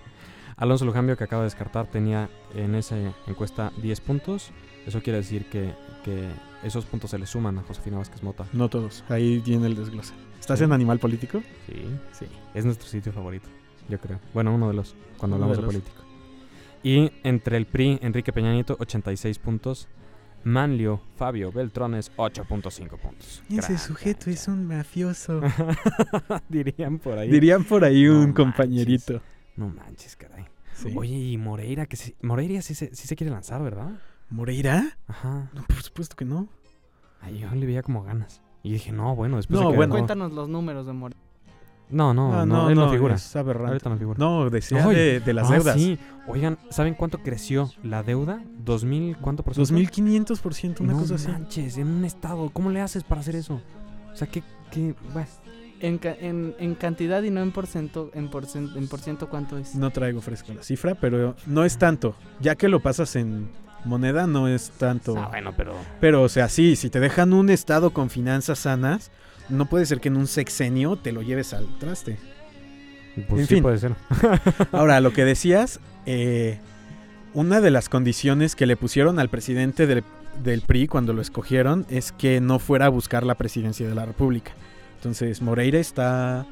Alonso 0.61 0.85
Lujambio, 0.85 1.17
que 1.17 1.23
acaba 1.25 1.41
de 1.41 1.47
descartar, 1.47 1.87
tenía 1.87 2.29
en 2.55 2.75
esa 2.75 2.95
encuesta 3.27 3.71
10 3.81 3.99
puntos. 4.01 4.51
Eso 4.85 5.01
quiere 5.01 5.17
decir 5.17 5.45
que, 5.49 5.73
que 6.05 6.29
esos 6.63 6.85
puntos 6.85 7.09
se 7.11 7.19
le 7.19 7.25
suman 7.25 7.57
a 7.57 7.63
Josefina 7.63 7.97
Vázquez 7.97 8.23
Mota. 8.23 8.45
No 8.53 8.69
todos. 8.69 9.03
Ahí 9.09 9.39
viene 9.39 9.67
el 9.67 9.75
desglose. 9.75 10.13
¿Estás 10.39 10.59
Sí. 10.59 10.65
en 10.65 10.71
Animal 10.71 10.99
Político? 10.99 11.41
Sí, 11.67 11.83
Sí. 12.13 12.25
es 12.53 12.63
nuestro 12.65 12.87
sitio 12.87 13.11
favorito, 13.11 13.49
yo 13.89 13.99
creo. 13.99 14.19
Bueno, 14.33 14.53
uno 14.55 14.67
de 14.69 14.75
los, 14.75 14.95
cuando 15.17 15.35
Uno 15.37 15.45
hablamos 15.47 15.57
de 15.65 15.65
político. 15.79 16.01
Y 16.83 17.11
entre 17.23 17.57
el 17.57 17.65
PRI, 17.65 17.99
Enrique 18.01 18.31
Peña 18.31 18.53
Nieto, 18.53 18.77
86 18.79 19.37
puntos. 19.39 19.87
Manlio, 20.43 21.01
Fabio 21.17 21.51
Beltrones, 21.51 22.11
8.5 22.17 22.97
puntos. 22.97 23.43
Gran 23.49 23.61
cancha. 23.61 24.51
un 24.51 24.65
mafioso. 24.67 25.41
Dirían 26.49 26.97
por 26.97 27.17
ahí. 27.19 27.29
Dirían 27.29 27.63
por 27.63 27.83
ahí 27.83 28.05
No 28.05 28.11
un 28.13 28.17
manches. 28.19 28.35
compañerito. 28.35 29.21
No 29.55 29.69
manches, 29.69 30.15
caray. 30.15 30.45
Sí. 30.81 30.93
Oye, 30.95 31.15
y 31.15 31.37
Moreira, 31.37 31.85
que 31.85 31.95
se- 31.95 32.15
Moreira 32.21 32.61
sí 32.61 32.73
se, 32.75 32.93
sí 32.95 33.07
se 33.07 33.15
quiere 33.15 33.31
lanzar, 33.31 33.61
¿verdad? 33.61 33.91
¿Moreira? 34.29 34.97
Ajá. 35.07 35.49
No, 35.53 35.63
por 35.63 35.81
supuesto 35.81 36.15
que 36.15 36.25
no. 36.25 36.47
Ay, 37.21 37.39
yo 37.39 37.49
le 37.53 37.65
veía 37.65 37.83
como 37.83 38.03
ganas. 38.03 38.41
Y 38.63 38.71
dije, 38.71 38.91
no, 38.91 39.15
bueno, 39.15 39.37
después 39.37 39.59
No, 39.59 39.67
de 39.67 39.71
que 39.73 39.77
bueno. 39.77 39.93
Cuéntanos 39.93 40.31
los 40.31 40.49
números 40.49 40.85
de 40.85 40.93
More. 40.93 41.15
No, 41.89 42.13
no, 42.13 42.45
no, 42.45 42.69
él 42.69 42.75
no, 42.77 42.89
figura. 42.89 43.15
es. 43.15 43.35
Ahorita 43.35 43.89
no 43.89 43.97
figura. 43.97 44.17
No, 44.17 44.49
decía 44.49 44.87
de, 44.87 45.19
de 45.19 45.33
las 45.33 45.49
Ah, 45.49 45.55
deudas. 45.55 45.75
sí. 45.75 45.99
Oigan, 46.25 46.57
¿saben 46.69 46.93
cuánto 46.93 47.17
creció 47.17 47.69
la 47.83 48.01
deuda? 48.01 48.41
¿2000? 48.63 49.17
¿Cuánto 49.19 49.43
por 49.43 49.53
ciento? 49.55 49.73
2500%, 49.73 50.79
una 50.79 50.93
no 50.93 50.99
cosa 50.99 51.15
así. 51.15 51.27
manches, 51.27 51.77
en 51.77 51.87
un 51.87 52.05
estado. 52.05 52.49
¿Cómo 52.51 52.69
le 52.69 52.79
haces 52.79 53.03
para 53.03 53.19
hacer 53.19 53.35
eso? 53.35 53.59
O 54.13 54.15
sea, 54.15 54.25
¿qué? 54.27 54.41
qué 54.71 54.95
bueno, 55.11 55.27
En, 55.81 55.99
en, 56.03 56.55
en 56.59 56.75
cantidad 56.75 57.23
y 57.23 57.31
no 57.31 57.41
en 57.41 57.51
porcento, 57.51 58.11
en, 58.13 58.29
porcen- 58.29 58.75
en 58.77 58.87
por 58.87 58.99
ciento 58.99 59.29
cuánto 59.29 59.57
es. 59.57 59.73
No 59.75 59.89
traigo 59.89 60.21
fresco 60.21 60.53
la 60.53 60.61
cifra, 60.63 60.95
pero 60.95 61.35
no 61.47 61.65
es 61.65 61.77
tanto. 61.77 62.15
Ya 62.39 62.55
que 62.55 62.69
lo 62.69 62.81
pasas 62.81 63.15
en 63.15 63.49
moneda, 63.83 64.27
no 64.27 64.47
es 64.47 64.69
tanto. 64.71 65.15
Ah, 65.17 65.29
bueno, 65.29 65.53
pero... 65.57 65.73
Pero, 65.99 66.21
o 66.21 66.29
sea, 66.29 66.49
sí, 66.49 66.75
si 66.75 66.89
te 66.91 66.99
dejan 66.99 67.33
un 67.33 67.49
estado 67.49 67.89
con 67.91 68.09
finanzas 68.11 68.59
sanas, 68.59 69.09
no 69.49 69.65
puede 69.65 69.85
ser 69.87 69.99
que 69.99 70.09
en 70.09 70.17
un 70.17 70.27
sexenio 70.27 70.97
te 70.97 71.11
lo 71.11 71.23
lleves 71.23 71.53
al 71.53 71.65
traste. 71.79 72.17
Pues 73.27 73.41
En 73.41 73.47
sí 73.47 73.55
fin. 73.55 73.63
puede 73.63 73.79
ser. 73.79 73.93
Ahora, 74.71 74.99
lo 75.01 75.11
que 75.13 75.25
decías, 75.25 75.79
eh, 76.05 76.59
una 77.33 77.59
de 77.59 77.71
las 77.71 77.89
condiciones 77.89 78.55
que 78.55 78.65
le 78.67 78.77
pusieron 78.77 79.17
al 79.19 79.29
presidente 79.29 79.87
del, 79.87 80.03
del 80.43 80.61
PRI 80.61 80.87
cuando 80.87 81.11
lo 81.13 81.21
escogieron 81.21 81.85
es 81.89 82.11
que 82.11 82.39
no 82.39 82.59
fuera 82.59 82.85
a 82.85 82.89
buscar 82.89 83.25
la 83.25 83.35
presidencia 83.35 83.87
de 83.87 83.95
la 83.95 84.05
República. 84.05 84.51
Entonces, 85.01 85.41
Moreira 85.41 85.79
está, 85.79 86.45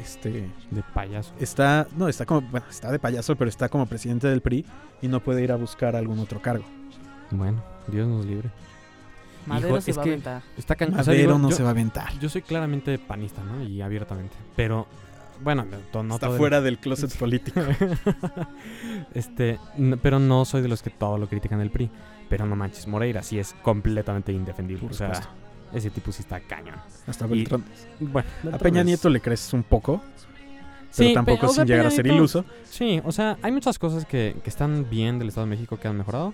este, 0.00 0.48
De 0.70 0.82
payaso. 0.94 1.34
está, 1.38 1.86
no, 1.98 2.08
está 2.08 2.24
como, 2.24 2.40
bueno, 2.40 2.64
está 2.70 2.90
de 2.90 2.98
payaso, 2.98 3.36
pero 3.36 3.50
está 3.50 3.68
como 3.68 3.84
presidente 3.84 4.26
del 4.26 4.40
PRI 4.40 4.64
y 5.02 5.08
no 5.08 5.20
puede 5.20 5.42
ir 5.44 5.52
a 5.52 5.56
buscar 5.56 5.94
algún 5.96 6.18
otro 6.18 6.40
cargo. 6.40 6.64
Bueno, 7.30 7.62
Dios 7.88 8.08
nos 8.08 8.24
libre. 8.24 8.48
Madero 9.46 9.68
Hijo, 9.68 9.80
se 9.82 9.90
es 9.90 9.98
va 9.98 10.02
que- 10.02 10.08
a 10.08 10.12
aventar. 10.12 10.42
Está. 10.56 10.74
O 10.74 10.78
sea, 10.78 10.88
Madero 10.88 11.14
digo, 11.14 11.38
no 11.38 11.50
yo, 11.50 11.56
se 11.56 11.62
va 11.62 11.68
a 11.68 11.72
aventar. 11.72 12.18
yo 12.18 12.28
soy 12.30 12.40
claramente 12.40 12.98
panista, 12.98 13.42
¿no? 13.44 13.62
Y 13.62 13.82
abiertamente. 13.82 14.34
Pero, 14.56 14.86
bueno, 15.42 15.66
to- 15.92 16.02
no 16.02 16.14
está 16.14 16.26
todo 16.28 16.36
el- 16.36 16.38
fuera 16.40 16.60
del 16.62 16.78
closet 16.78 17.14
político. 17.18 17.60
este, 19.14 19.58
pero 20.02 20.18
no 20.18 20.44
soy 20.46 20.62
de 20.62 20.68
los 20.68 20.82
que 20.82 20.90
todo 20.90 21.18
lo 21.18 21.28
critican 21.28 21.58
del 21.58 21.70
PRI. 21.70 21.90
Pero 22.28 22.46
no 22.46 22.56
manches, 22.56 22.86
Moreira 22.86 23.22
sí 23.22 23.38
es 23.38 23.54
completamente 23.62 24.32
indefendible. 24.32 24.84
Por 24.84 24.92
o 24.92 24.94
sea, 24.94 25.14
supuesto. 25.14 25.34
Ese 25.72 25.90
tipo 25.90 26.12
sí 26.12 26.22
está 26.22 26.40
cañón. 26.40 26.76
Hasta 27.06 27.26
y- 27.26 27.28
Beltrán. 27.30 27.64
Bueno, 28.00 28.28
A 28.52 28.58
Peña 28.58 28.80
es- 28.80 28.86
Nieto 28.86 29.08
le 29.08 29.20
creces 29.20 29.52
un 29.52 29.62
poco, 29.62 30.00
pero 30.96 31.08
Sí, 31.08 31.14
tampoco 31.14 31.46
pe- 31.48 31.52
sin 31.54 31.64
llegar 31.66 31.86
a 31.86 31.88
Peña 31.88 31.96
ser 31.96 32.04
Nieto- 32.06 32.16
iluso. 32.16 32.44
Sí, 32.64 33.00
o 33.04 33.12
sea, 33.12 33.38
hay 33.42 33.52
muchas 33.52 33.78
cosas 33.78 34.04
que, 34.04 34.36
que 34.42 34.50
están 34.50 34.88
bien 34.90 35.18
del 35.18 35.28
Estado 35.28 35.46
de 35.46 35.50
México 35.50 35.76
que 35.78 35.88
han 35.88 35.96
mejorado. 35.96 36.32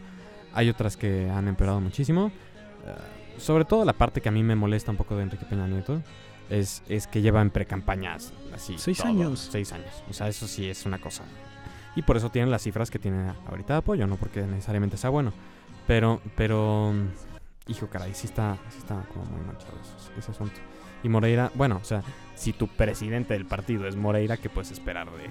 Hay 0.55 0.69
otras 0.71 0.97
que 0.97 1.29
han 1.31 1.49
empeorado 1.49 1.81
muchísimo. 1.81 2.29
Eh, 2.87 2.95
sobre 3.39 3.65
todo 3.67 3.85
la 3.85 3.93
parte 3.93 4.21
que 4.23 4.29
a 4.29 4.33
mí 4.33 4.43
me 4.43 4.55
molesta 4.57 4.91
un 4.91 4.97
poco 4.97 5.17
de 5.17 5.23
Enrique 5.25 5.45
Peña 5.45 5.67
Nieto 5.67 6.01
es, 6.49 6.83
es 6.89 7.07
que 7.07 7.21
lleva 7.21 7.43
en 7.43 7.51
precampañas 7.51 8.33
así. 8.55 8.77
Seis 8.79 8.99
todo, 8.99 9.09
años. 9.09 9.49
Seis 9.53 9.73
años. 9.73 9.91
O 10.09 10.13
sea, 10.15 10.29
eso 10.29 10.47
sí 10.49 10.69
es 10.71 10.87
una 10.87 10.99
cosa. 10.99 11.25
Y 11.97 12.03
por 12.03 12.17
eso 12.17 12.31
tienen 12.31 12.51
las 12.51 12.63
cifras 12.63 12.91
que 12.91 12.99
tiene 12.99 13.33
ahorita 13.49 13.75
de 13.75 13.79
apoyo, 13.79 14.07
no 14.07 14.17
porque 14.17 14.43
necesariamente 14.43 14.97
sea 14.97 15.11
bueno. 15.11 15.33
Pero, 15.87 16.21
pero, 16.37 16.93
hijo, 17.69 17.87
caray, 17.89 18.15
sí 18.15 18.27
está, 18.27 18.57
sí 18.71 18.79
está 18.79 19.03
como 19.13 19.25
muy 19.27 19.41
manchado 19.45 19.75
ese, 19.81 20.19
ese 20.19 20.31
asunto. 20.31 20.55
Y 21.03 21.09
Moreira, 21.09 21.51
bueno, 21.55 21.79
o 21.81 21.85
sea, 21.85 22.03
si 22.35 22.53
tu 22.53 22.69
presidente 22.69 23.35
del 23.35 23.45
partido 23.47 23.87
es 23.87 23.97
Moreira, 23.97 24.37
¿qué 24.37 24.49
puedes 24.49 24.71
esperar 24.71 25.09
de...? 25.11 25.31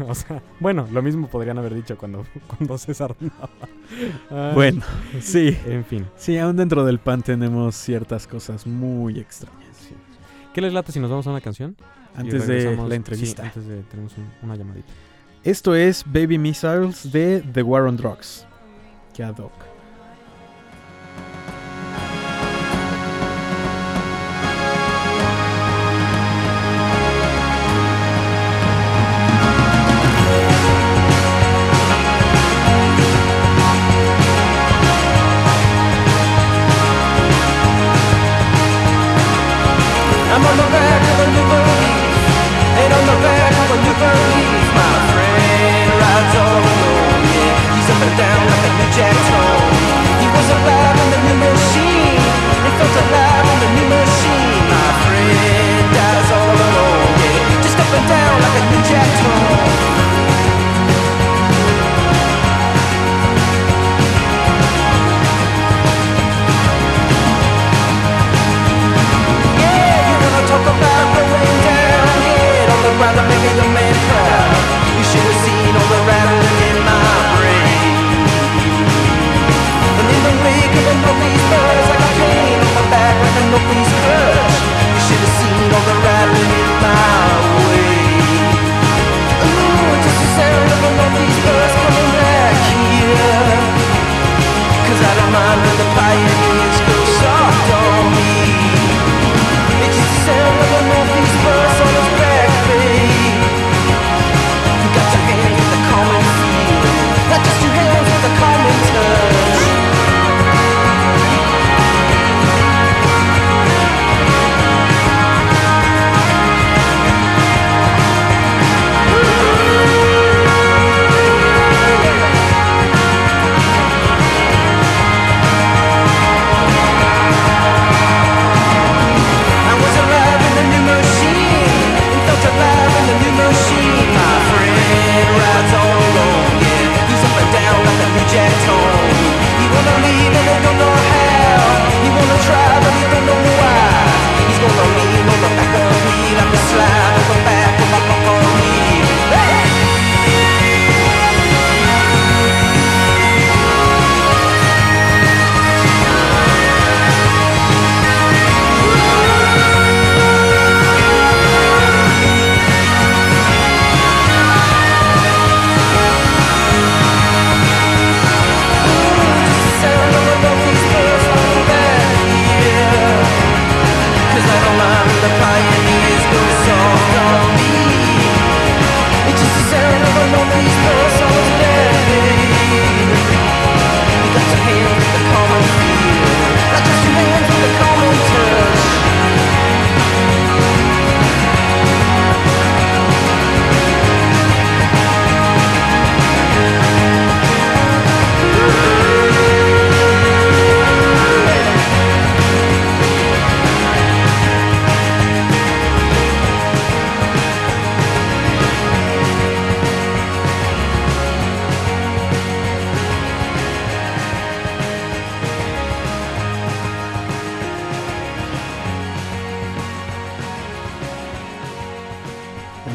o 0.08 0.14
sea, 0.14 0.42
bueno, 0.60 0.88
lo 0.90 1.02
mismo 1.02 1.28
podrían 1.28 1.56
haber 1.58 1.72
dicho 1.74 1.96
cuando, 1.96 2.26
cuando 2.46 2.76
César 2.78 3.14
Nava. 3.20 4.52
Bueno, 4.54 4.82
sí. 5.20 5.56
En 5.66 5.84
fin, 5.84 6.06
Sí, 6.16 6.36
aún 6.38 6.56
dentro 6.56 6.84
del 6.84 6.98
PAN 6.98 7.22
tenemos 7.22 7.74
ciertas 7.76 8.26
cosas 8.26 8.66
muy 8.66 9.18
extrañas. 9.20 9.76
sí. 9.76 9.94
¿Qué 10.52 10.60
les 10.60 10.72
late 10.72 10.90
si 10.92 10.98
nos 10.98 11.10
vamos 11.10 11.26
a 11.26 11.30
una 11.30 11.40
canción? 11.40 11.76
Antes 12.16 12.48
de 12.48 12.64
la 12.74 12.88
sí, 12.88 12.94
entrevista. 12.94 13.44
antes 13.44 13.66
de 13.68 13.82
tenemos 13.84 14.16
un- 14.18 14.28
una 14.42 14.56
llamadita. 14.56 14.88
Esto 15.44 15.74
es 15.76 16.04
Baby 16.04 16.36
Missiles 16.38 17.12
de 17.12 17.40
The 17.52 17.62
War 17.62 17.82
on 17.84 17.96
Drugs. 17.96 18.44
Que 19.14 19.22
ad 19.22 19.36
hoc. 19.38 19.52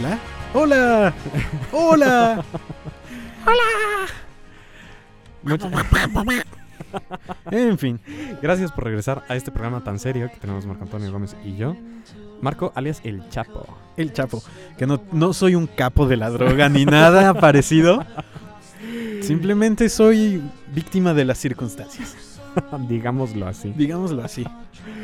¡Hola! 0.04 0.20
¡Hola! 0.54 1.14
Muchas 5.44 5.72
En 7.52 7.78
fin, 7.78 8.00
gracias 8.42 8.72
por 8.72 8.84
regresar 8.84 9.24
a 9.30 9.36
este 9.36 9.52
programa 9.52 9.84
tan 9.84 10.00
serio 10.00 10.30
que 10.34 10.40
tenemos 10.40 10.66
Marco 10.66 10.84
Antonio 10.84 11.12
Gómez 11.12 11.36
y 11.46 11.56
yo. 11.56 11.76
Marco, 12.42 12.74
alias 12.76 13.00
El 13.06 13.30
Chapo. 13.30 13.66
el 13.96 14.12
Chapo. 14.12 14.44
Que 14.78 14.86
no, 14.86 15.02
no 15.14 15.34
soy 15.34 15.56
un 15.56 15.68
capo 15.68 16.06
de 16.06 16.18
la 16.18 16.30
droga 16.30 16.68
ni 16.68 16.86
nada 16.86 17.34
parecido. 17.40 18.06
Simplemente 19.22 19.88
soy 19.88 20.42
víctima 20.74 21.14
de 21.14 21.24
las 21.26 21.38
circunstancias. 21.38 22.16
Digámoslo 22.90 23.48
así. 23.48 23.74
Digámoslo 23.76 24.24
así. 24.24 24.46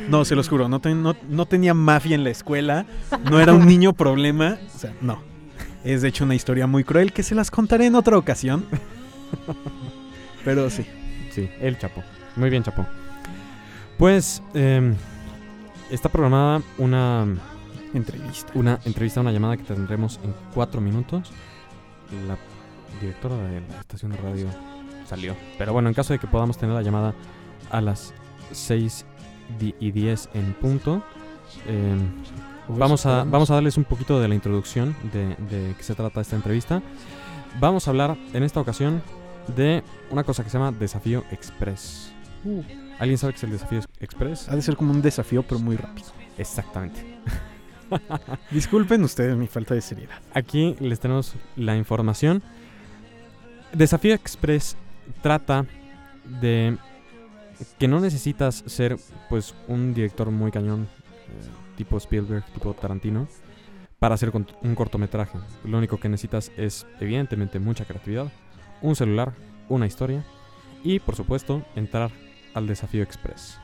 No, 0.09 0.25
se 0.25 0.35
los 0.35 0.49
juro, 0.49 0.67
no, 0.69 0.79
ten- 0.79 1.01
no, 1.03 1.15
no 1.29 1.45
tenía 1.45 1.73
mafia 1.73 2.15
en 2.15 2.23
la 2.23 2.29
escuela, 2.31 2.85
no 3.29 3.39
era 3.39 3.53
un 3.53 3.65
niño 3.65 3.93
problema, 3.93 4.57
o 4.75 4.77
sea, 4.79 4.93
no. 5.01 5.21
Es 5.83 6.01
de 6.01 6.09
hecho 6.09 6.23
una 6.25 6.35
historia 6.35 6.67
muy 6.67 6.83
cruel 6.83 7.13
que 7.13 7.23
se 7.23 7.35
las 7.35 7.49
contaré 7.51 7.85
en 7.85 7.95
otra 7.95 8.17
ocasión. 8.17 8.65
Pero 10.43 10.69
sí. 10.69 10.85
Sí, 11.31 11.49
El 11.61 11.77
Chapo. 11.77 12.03
Muy 12.35 12.49
bien, 12.49 12.63
Chapo. 12.63 12.85
Pues 13.97 14.41
em, 14.53 14.95
está 15.89 16.09
programada 16.09 16.61
una, 16.77 17.25
Entrevista. 17.93 18.51
una 18.55 18.79
entrevista, 18.85 19.21
una 19.21 19.31
llamada 19.31 19.57
que 19.57 19.63
tendremos 19.63 20.19
en 20.23 20.33
cuatro 20.53 20.81
minutos. 20.81 21.31
La 22.27 22.37
directora 22.99 23.35
de 23.35 23.61
la 23.61 23.79
estación 23.79 24.11
de 24.11 24.17
radio 24.17 24.47
salió. 25.07 25.35
Pero 25.57 25.73
bueno, 25.73 25.89
en 25.89 25.95
caso 25.95 26.13
de 26.13 26.19
que 26.19 26.27
podamos 26.27 26.57
tener 26.57 26.73
la 26.75 26.81
llamada 26.81 27.13
a 27.71 27.81
las 27.81 28.13
6 28.51 29.05
di- 29.59 29.75
y 29.79 29.91
10 29.91 30.29
en 30.33 30.53
punto, 30.53 31.03
em, 31.67 31.99
Vamos 32.71 33.07
a, 33.07 33.23
vamos 33.23 33.49
a 33.49 33.55
darles 33.55 33.77
un 33.77 33.83
poquito 33.83 34.19
de 34.19 34.27
la 34.27 34.35
introducción 34.35 34.95
de, 35.11 35.29
de 35.49 35.73
qué 35.75 35.81
se 35.81 35.95
trata 35.95 36.21
esta 36.21 36.35
entrevista. 36.35 36.83
Vamos 37.59 37.87
a 37.87 37.89
hablar 37.89 38.15
en 38.31 38.43
esta 38.43 38.59
ocasión 38.59 39.01
de 39.55 39.83
una 40.11 40.23
cosa 40.23 40.43
que 40.43 40.51
se 40.51 40.59
llama 40.59 40.71
Desafío 40.71 41.23
Express. 41.31 42.11
Uh. 42.45 42.61
¿Alguien 42.99 43.17
sabe 43.17 43.33
qué 43.33 43.37
es 43.37 43.43
el 43.45 43.51
Desafío 43.53 43.81
Express? 43.99 44.49
Ha 44.49 44.55
de 44.55 44.61
ser 44.61 44.75
como 44.77 44.91
un 44.91 45.01
desafío, 45.01 45.41
pero 45.41 45.59
muy 45.59 45.77
rápido. 45.77 46.09
Exactamente. 46.37 47.03
Disculpen 48.51 49.03
ustedes 49.03 49.35
mi 49.35 49.47
falta 49.47 49.73
de 49.73 49.81
seriedad. 49.81 50.19
Aquí 50.35 50.75
les 50.79 50.99
tenemos 50.99 51.33
la 51.55 51.75
información. 51.75 52.43
Desafío 53.73 54.13
Express 54.13 54.77
trata 55.23 55.65
de 56.39 56.77
que 57.77 57.87
no 57.87 57.99
necesitas 57.99 58.63
ser 58.67 58.97
pues 59.29 59.55
un 59.67 59.93
director 59.93 60.31
muy 60.31 60.51
cañón, 60.51 60.83
eh, 60.83 61.75
tipo 61.77 61.97
Spielberg, 61.97 62.45
tipo 62.53 62.73
Tarantino, 62.73 63.27
para 63.99 64.15
hacer 64.15 64.31
un 64.61 64.75
cortometraje. 64.75 65.37
Lo 65.65 65.77
único 65.77 65.99
que 65.99 66.09
necesitas 66.09 66.51
es 66.57 66.87
evidentemente 66.99 67.59
mucha 67.59 67.85
creatividad, 67.85 68.31
un 68.81 68.95
celular, 68.95 69.33
una 69.67 69.85
historia 69.87 70.23
y 70.83 70.99
por 70.99 71.15
supuesto 71.15 71.63
entrar 71.75 72.11
al 72.53 72.65
Desafío 72.67 73.03
Express. 73.03 73.57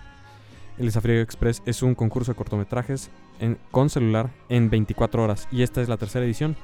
El 0.78 0.88
Desafío 0.88 1.22
Express 1.22 1.62
es 1.66 1.82
un 1.82 1.96
concurso 1.96 2.34
de 2.34 2.36
cortometrajes 2.36 3.10
en- 3.40 3.58
con 3.72 3.90
celular 3.90 4.30
en 4.50 4.70
24 4.70 5.24
horas 5.24 5.48
y 5.52 5.62
esta 5.64 5.82
es 5.82 5.88
la 5.88 5.96
tercera 5.98 6.26
edición. 6.26 6.58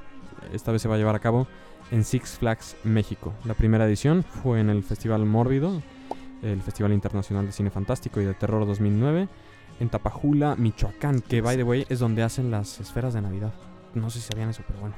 Esta 0.53 0.71
vez 0.73 0.81
se 0.81 0.89
va 0.89 0.95
a 0.95 0.97
llevar 0.97 1.15
a 1.15 1.19
cabo 1.19 1.47
en 1.91 2.03
Six 2.03 2.37
Flags 2.39 2.75
México. 2.83 3.33
La 3.45 3.53
primera 3.53 3.85
edición 3.85 4.23
fue 4.23 4.59
en 4.59 4.69
el 4.69 4.83
Festival 4.83 5.25
Mórbido, 5.25 5.81
el 6.41 6.61
Festival 6.61 6.93
Internacional 6.93 7.45
de 7.45 7.51
Cine 7.51 7.69
Fantástico 7.69 8.21
y 8.21 8.25
de 8.25 8.33
Terror 8.33 8.65
2009, 8.65 9.27
en 9.79 9.89
Tapajula, 9.89 10.55
Michoacán, 10.55 11.21
que 11.21 11.41
by 11.41 11.57
the 11.57 11.63
way 11.63 11.85
es 11.89 11.99
donde 11.99 12.23
hacen 12.23 12.51
las 12.51 12.79
esferas 12.79 13.13
de 13.13 13.21
Navidad. 13.21 13.53
No 13.95 14.09
sé 14.09 14.19
si 14.19 14.27
sabían 14.27 14.49
eso, 14.49 14.63
pero 14.67 14.79
bueno. 14.79 14.95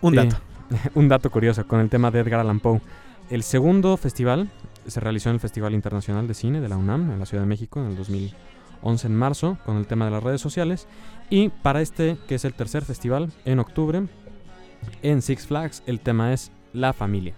Un 0.00 0.14
Eh, 0.14 0.24
dato. 0.24 0.36
un 0.94 1.08
dato 1.08 1.30
curioso 1.30 1.66
con 1.66 1.80
el 1.80 1.88
tema 1.88 2.10
de 2.10 2.20
Edgar 2.20 2.40
Allan 2.40 2.60
Poe. 2.60 2.80
El 3.30 3.42
segundo 3.42 3.96
festival 3.96 4.50
se 4.86 5.00
realizó 5.00 5.28
en 5.30 5.34
el 5.34 5.40
Festival 5.40 5.74
Internacional 5.74 6.26
de 6.26 6.34
Cine 6.34 6.60
de 6.60 6.68
la 6.68 6.76
UNAM 6.76 7.12
en 7.12 7.18
la 7.18 7.26
Ciudad 7.26 7.44
de 7.44 7.48
México 7.48 7.80
en 7.80 7.86
el 7.86 7.96
2011 7.96 9.06
en 9.06 9.16
marzo 9.16 9.58
con 9.64 9.76
el 9.76 9.86
tema 9.86 10.06
de 10.06 10.10
las 10.10 10.22
redes 10.22 10.40
sociales 10.40 10.88
y 11.30 11.48
para 11.50 11.80
este 11.80 12.18
que 12.26 12.34
es 12.34 12.44
el 12.44 12.52
tercer 12.52 12.84
festival 12.84 13.30
en 13.44 13.60
octubre 13.60 14.02
en 15.02 15.22
Six 15.22 15.46
Flags 15.46 15.82
el 15.86 16.00
tema 16.00 16.32
es 16.32 16.50
la 16.72 16.92
familia. 16.92 17.34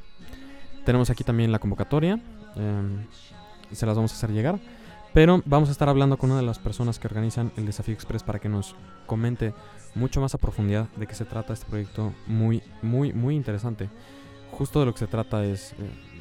Tenemos 0.85 1.11
aquí 1.11 1.23
también 1.23 1.53
la 1.53 1.59
convocatoria, 1.59 2.19
em, 2.57 3.07
se 3.73 3.87
las 3.87 3.97
vamos 3.97 4.13
a 4.13 4.17
hacer 4.17 4.31
llegar, 4.31 4.59
pero 5.13 5.43
vamos 5.45 5.69
a 5.69 5.73
estar 5.73 5.89
hablando 5.89 6.17
con 6.19 6.31
una 6.31 6.41
de 6.41 6.47
las 6.47 6.59
personas 6.59 6.99
que 6.99 7.07
organizan 7.07 7.53
el 7.57 7.67
Desafío 7.67 7.95
Express 7.95 8.23
para 8.23 8.39
que 8.39 8.49
nos 8.49 8.75
comente 9.07 9.55
mucho 9.95 10.21
más 10.21 10.35
a 10.35 10.39
profundidad 10.39 10.89
de 10.97 11.07
qué 11.07 11.15
se 11.15 11.25
trata 11.25 11.53
este 11.53 11.67
proyecto 11.67 12.13
muy, 12.27 12.63
muy, 12.83 13.13
muy 13.13 13.37
interesante. 13.37 13.89
Justo 14.53 14.81
de 14.81 14.87
lo 14.87 14.93
que 14.93 14.99
se 15.01 15.07
trata 15.07 15.45
es 15.45 15.73
eh, 15.73 15.77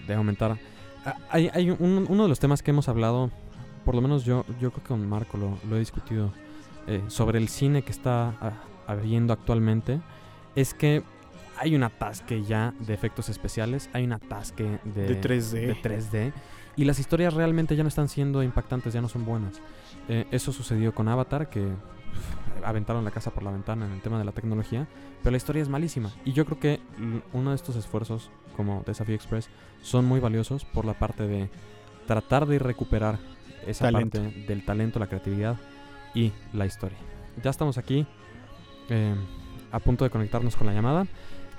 de 0.08 0.13
aumentar. 0.13 0.58
Ah, 1.06 1.15
Hay, 1.30 1.50
hay 1.54 1.69
un- 1.72 2.06
uno 2.10 2.24
de 2.24 2.30
los 2.30 2.39
temas 2.39 2.62
que 2.63 2.72
hemos 2.72 2.88
hablado, 2.89 3.32
por 3.86 3.96
lo 3.96 4.02
menos 4.02 4.26
yo, 4.26 4.46
yo 4.60 4.72
creo 4.72 4.84
que 4.84 4.88
con 4.89 5.08
Marco 5.08 5.38
lo, 5.38 5.58
lo 5.69 5.76
he 5.76 5.80
discutido, 5.80 6.32
eh, 6.88 7.02
sobre 7.08 7.39
el 7.39 7.48
cine 7.50 7.82
que 7.84 7.91
está 7.91 8.36
ah, 8.41 8.54
habiendo 8.88 9.34
actualmente, 9.34 10.02
es 10.56 10.74
que 10.74 11.04
hay 11.58 11.76
un 11.76 11.84
atasque 11.84 12.44
ya 12.44 12.74
de 12.80 12.94
efectos 12.94 13.30
especiales, 13.30 13.89
hay 13.94 14.04
un 14.06 14.13
atasque 14.13 14.80
de, 14.84 15.08
De 15.08 15.22
3D. 15.22 15.52
de 15.52 15.76
3D, 15.76 16.34
y 16.76 16.86
las 16.86 17.00
historias 17.00 17.34
realmente 17.34 17.76
ya 17.76 17.84
no 17.84 17.89
están 17.89 18.10
siendo 18.10 18.42
impactantes, 18.44 18.94
ya 18.94 19.02
no 19.02 19.10
son 19.10 19.26
buenas. 19.26 19.62
Eh, 20.10 20.26
eso 20.32 20.52
sucedió 20.52 20.94
con 20.94 21.08
Avatar, 21.08 21.50
que 21.50 21.68
aventaron 22.63 23.04
la 23.04 23.12
casa 23.12 23.32
por 23.32 23.44
la 23.44 23.52
ventana 23.52 23.86
en 23.86 23.92
el 23.92 24.02
tema 24.02 24.18
de 24.18 24.26
la 24.26 24.32
tecnología, 24.32 24.88
pero 25.22 25.32
la 25.32 25.38
historia 25.38 25.62
es 25.62 25.70
malísima. 25.70 26.12
Y 26.26 26.34
yo 26.34 26.46
creo 26.46 26.60
que 26.60 26.80
uno 27.34 27.52
de 27.52 27.56
estos 27.56 27.76
esfuerzos, 27.76 28.32
como 28.56 28.84
Desafío 28.86 29.16
Express, 29.16 29.50
son 29.82 30.06
muy 30.06 30.20
valiosos 30.20 30.66
por 30.66 30.86
la 30.86 30.94
parte 30.94 31.28
de 31.28 31.50
tratar 32.08 32.46
de 32.46 32.60
recuperar 32.60 33.20
esa 33.66 33.86
Talento. 33.86 34.22
parte 34.22 34.46
del 34.48 34.66
talento, 34.66 35.00
la 35.00 35.08
creatividad 35.08 35.58
y 36.13 36.32
la 36.54 36.66
historia. 36.66 36.98
Ya 37.44 37.50
estamos 37.50 37.78
aquí 37.78 38.06
eh, 38.89 39.16
a 39.72 39.80
punto 39.80 40.04
de 40.04 40.10
conectarnos 40.10 40.56
con 40.56 40.68
la 40.68 40.74
llamada. 40.74 41.08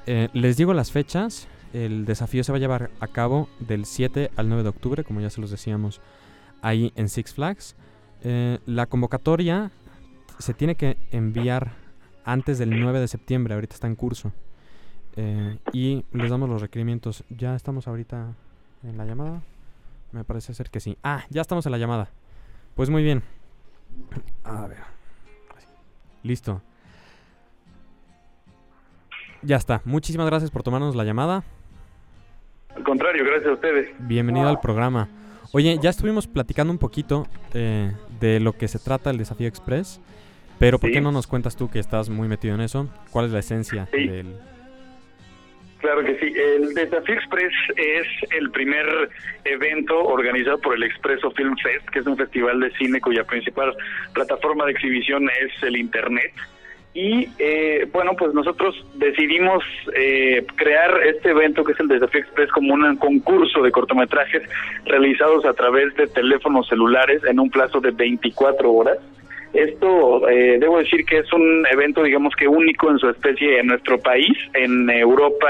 Eh, 0.06 0.28
les 0.32 0.56
digo 0.56 0.74
las 0.74 0.90
fechas. 0.90 1.48
El 1.72 2.04
desafío 2.04 2.44
se 2.44 2.52
va 2.52 2.58
a 2.58 2.60
llevar 2.60 2.90
a 3.00 3.08
cabo 3.08 3.48
del 3.58 3.84
7 3.84 4.30
al 4.36 4.48
9 4.48 4.62
de 4.62 4.68
octubre, 4.68 5.02
como 5.02 5.20
ya 5.20 5.30
se 5.30 5.40
los 5.40 5.50
decíamos, 5.50 6.00
ahí 6.62 6.92
en 6.94 7.08
Six 7.08 7.34
Flags. 7.34 7.74
Eh, 8.22 8.58
la 8.64 8.86
convocatoria 8.86 9.72
se 10.38 10.54
tiene 10.54 10.76
que 10.76 10.96
enviar 11.10 11.72
antes 12.24 12.58
del 12.58 12.78
9 12.78 13.00
de 13.00 13.08
septiembre, 13.08 13.54
ahorita 13.54 13.74
está 13.74 13.86
en 13.86 13.96
curso. 13.96 14.32
Eh, 15.16 15.58
y 15.72 16.04
les 16.12 16.30
damos 16.30 16.48
los 16.48 16.60
requerimientos. 16.60 17.24
¿Ya 17.28 17.54
estamos 17.54 17.88
ahorita 17.88 18.34
en 18.82 18.96
la 18.96 19.04
llamada? 19.04 19.42
Me 20.12 20.24
parece 20.24 20.54
ser 20.54 20.70
que 20.70 20.80
sí. 20.80 20.96
Ah, 21.02 21.24
ya 21.30 21.40
estamos 21.40 21.66
en 21.66 21.72
la 21.72 21.78
llamada. 21.78 22.08
Pues 22.74 22.88
muy 22.88 23.02
bien. 23.02 23.22
A 24.44 24.66
ver. 24.66 24.78
Listo. 26.22 26.62
Ya 29.44 29.56
está. 29.56 29.82
Muchísimas 29.84 30.26
gracias 30.26 30.50
por 30.50 30.62
tomarnos 30.62 30.96
la 30.96 31.04
llamada. 31.04 31.44
Al 32.74 32.82
contrario, 32.82 33.24
gracias 33.24 33.50
a 33.50 33.52
ustedes. 33.54 33.90
Bienvenido 33.98 34.48
al 34.48 34.60
programa. 34.60 35.08
Oye, 35.52 35.78
ya 35.80 35.90
estuvimos 35.90 36.26
platicando 36.26 36.72
un 36.72 36.78
poquito 36.78 37.26
eh, 37.52 37.92
de 38.20 38.40
lo 38.40 38.54
que 38.54 38.66
se 38.68 38.78
trata 38.78 39.10
el 39.10 39.18
Desafío 39.18 39.46
Express, 39.46 40.00
pero 40.58 40.78
¿por 40.78 40.88
Sí. 40.88 40.94
qué 40.94 41.00
no 41.00 41.12
nos 41.12 41.26
cuentas 41.26 41.56
tú 41.56 41.70
que 41.70 41.78
estás 41.78 42.08
muy 42.08 42.26
metido 42.26 42.54
en 42.54 42.60
eso? 42.62 42.88
¿Cuál 43.10 43.26
es 43.26 43.32
la 43.32 43.38
esencia 43.40 43.86
Sí. 43.92 44.08
del... 44.08 44.34
Claro 45.78 46.02
que 46.02 46.18
sí. 46.18 46.32
El 46.34 46.72
Desafío 46.72 47.14
Express 47.14 47.52
es 47.76 48.06
el 48.32 48.50
primer 48.50 48.86
evento 49.44 50.02
organizado 50.02 50.58
por 50.58 50.74
el 50.74 50.82
Expreso 50.82 51.30
Film 51.32 51.54
Fest, 51.62 51.86
que 51.90 51.98
es 51.98 52.06
un 52.06 52.16
festival 52.16 52.58
de 52.60 52.70
cine 52.78 53.00
cuya 53.02 53.22
principal 53.24 53.76
plataforma 54.14 54.64
de 54.64 54.72
exhibición 54.72 55.28
es 55.28 55.62
el 55.62 55.76
Internet. 55.76 56.32
Y 56.94 57.28
eh, 57.40 57.88
bueno, 57.92 58.12
pues 58.16 58.32
nosotros 58.34 58.72
decidimos 58.94 59.64
eh, 59.96 60.46
crear 60.54 61.02
este 61.04 61.30
evento 61.30 61.64
que 61.64 61.72
es 61.72 61.80
el 61.80 61.88
Desafío 61.88 62.20
Express 62.20 62.52
como 62.52 62.72
un 62.72 62.96
concurso 62.96 63.62
de 63.62 63.72
cortometrajes 63.72 64.42
realizados 64.84 65.44
a 65.44 65.54
través 65.54 65.92
de 65.96 66.06
teléfonos 66.06 66.68
celulares 66.68 67.22
en 67.24 67.40
un 67.40 67.50
plazo 67.50 67.80
de 67.80 67.90
24 67.90 68.72
horas. 68.72 68.98
Esto, 69.54 70.28
eh, 70.28 70.58
debo 70.60 70.78
decir 70.78 71.04
que 71.04 71.18
es 71.18 71.32
un 71.32 71.66
evento, 71.68 72.04
digamos 72.04 72.34
que 72.36 72.46
único 72.46 72.90
en 72.90 72.98
su 72.98 73.08
especie 73.08 73.58
en 73.58 73.66
nuestro 73.66 73.98
país. 73.98 74.36
En 74.52 74.88
Europa 74.88 75.48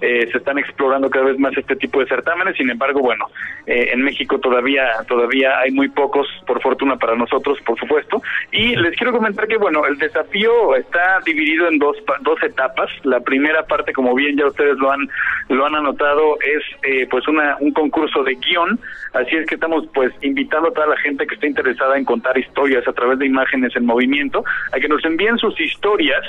eh, 0.00 0.28
se 0.30 0.38
están 0.38 0.58
explorando 0.58 1.10
cada 1.10 1.26
vez 1.26 1.38
más 1.38 1.56
este 1.56 1.76
tipo 1.76 2.00
de 2.00 2.06
certámenes. 2.06 2.56
Sin 2.56 2.70
embargo, 2.70 3.00
bueno, 3.00 3.26
eh, 3.66 3.90
en 3.92 4.02
México 4.02 4.38
todavía 4.38 4.86
todavía 5.06 5.58
hay 5.58 5.70
muy 5.70 5.88
pocos, 5.88 6.26
por 6.46 6.60
fortuna 6.62 6.96
para 6.96 7.16
nosotros, 7.16 7.58
por 7.64 7.78
supuesto. 7.78 8.22
Y 8.52 8.76
les 8.76 8.96
quiero 8.96 9.12
comentar 9.12 9.46
que, 9.48 9.56
bueno, 9.56 9.86
el 9.86 9.98
desafío 9.98 10.76
está 10.76 11.20
dividido 11.24 11.68
en 11.68 11.78
dos, 11.78 11.96
dos 12.20 12.42
etapas. 12.42 12.90
La 13.04 13.20
primera 13.20 13.64
parte, 13.66 13.92
como 13.92 14.14
bien 14.14 14.36
ya 14.36 14.46
ustedes 14.46 14.76
lo 14.78 14.90
han 14.90 15.08
lo 15.48 15.64
han 15.64 15.74
anotado, 15.74 16.36
es 16.40 16.62
eh, 16.82 17.06
pues 17.10 17.26
una, 17.28 17.56
un 17.60 17.72
concurso 17.72 18.22
de 18.22 18.34
guion, 18.34 18.78
así 19.14 19.36
es 19.36 19.46
que 19.46 19.54
estamos 19.54 19.84
pues 19.94 20.12
invitando 20.22 20.68
a 20.68 20.72
toda 20.72 20.88
la 20.88 20.96
gente 20.98 21.26
que 21.26 21.34
esté 21.34 21.46
interesada 21.46 21.96
en 21.96 22.04
contar 22.04 22.36
historias 22.38 22.86
a 22.86 22.92
través 22.92 23.18
de 23.18 23.26
imágenes 23.26 23.74
en 23.76 23.86
movimiento, 23.86 24.44
a 24.72 24.78
que 24.78 24.88
nos 24.88 25.04
envíen 25.04 25.38
sus 25.38 25.58
historias 25.60 26.22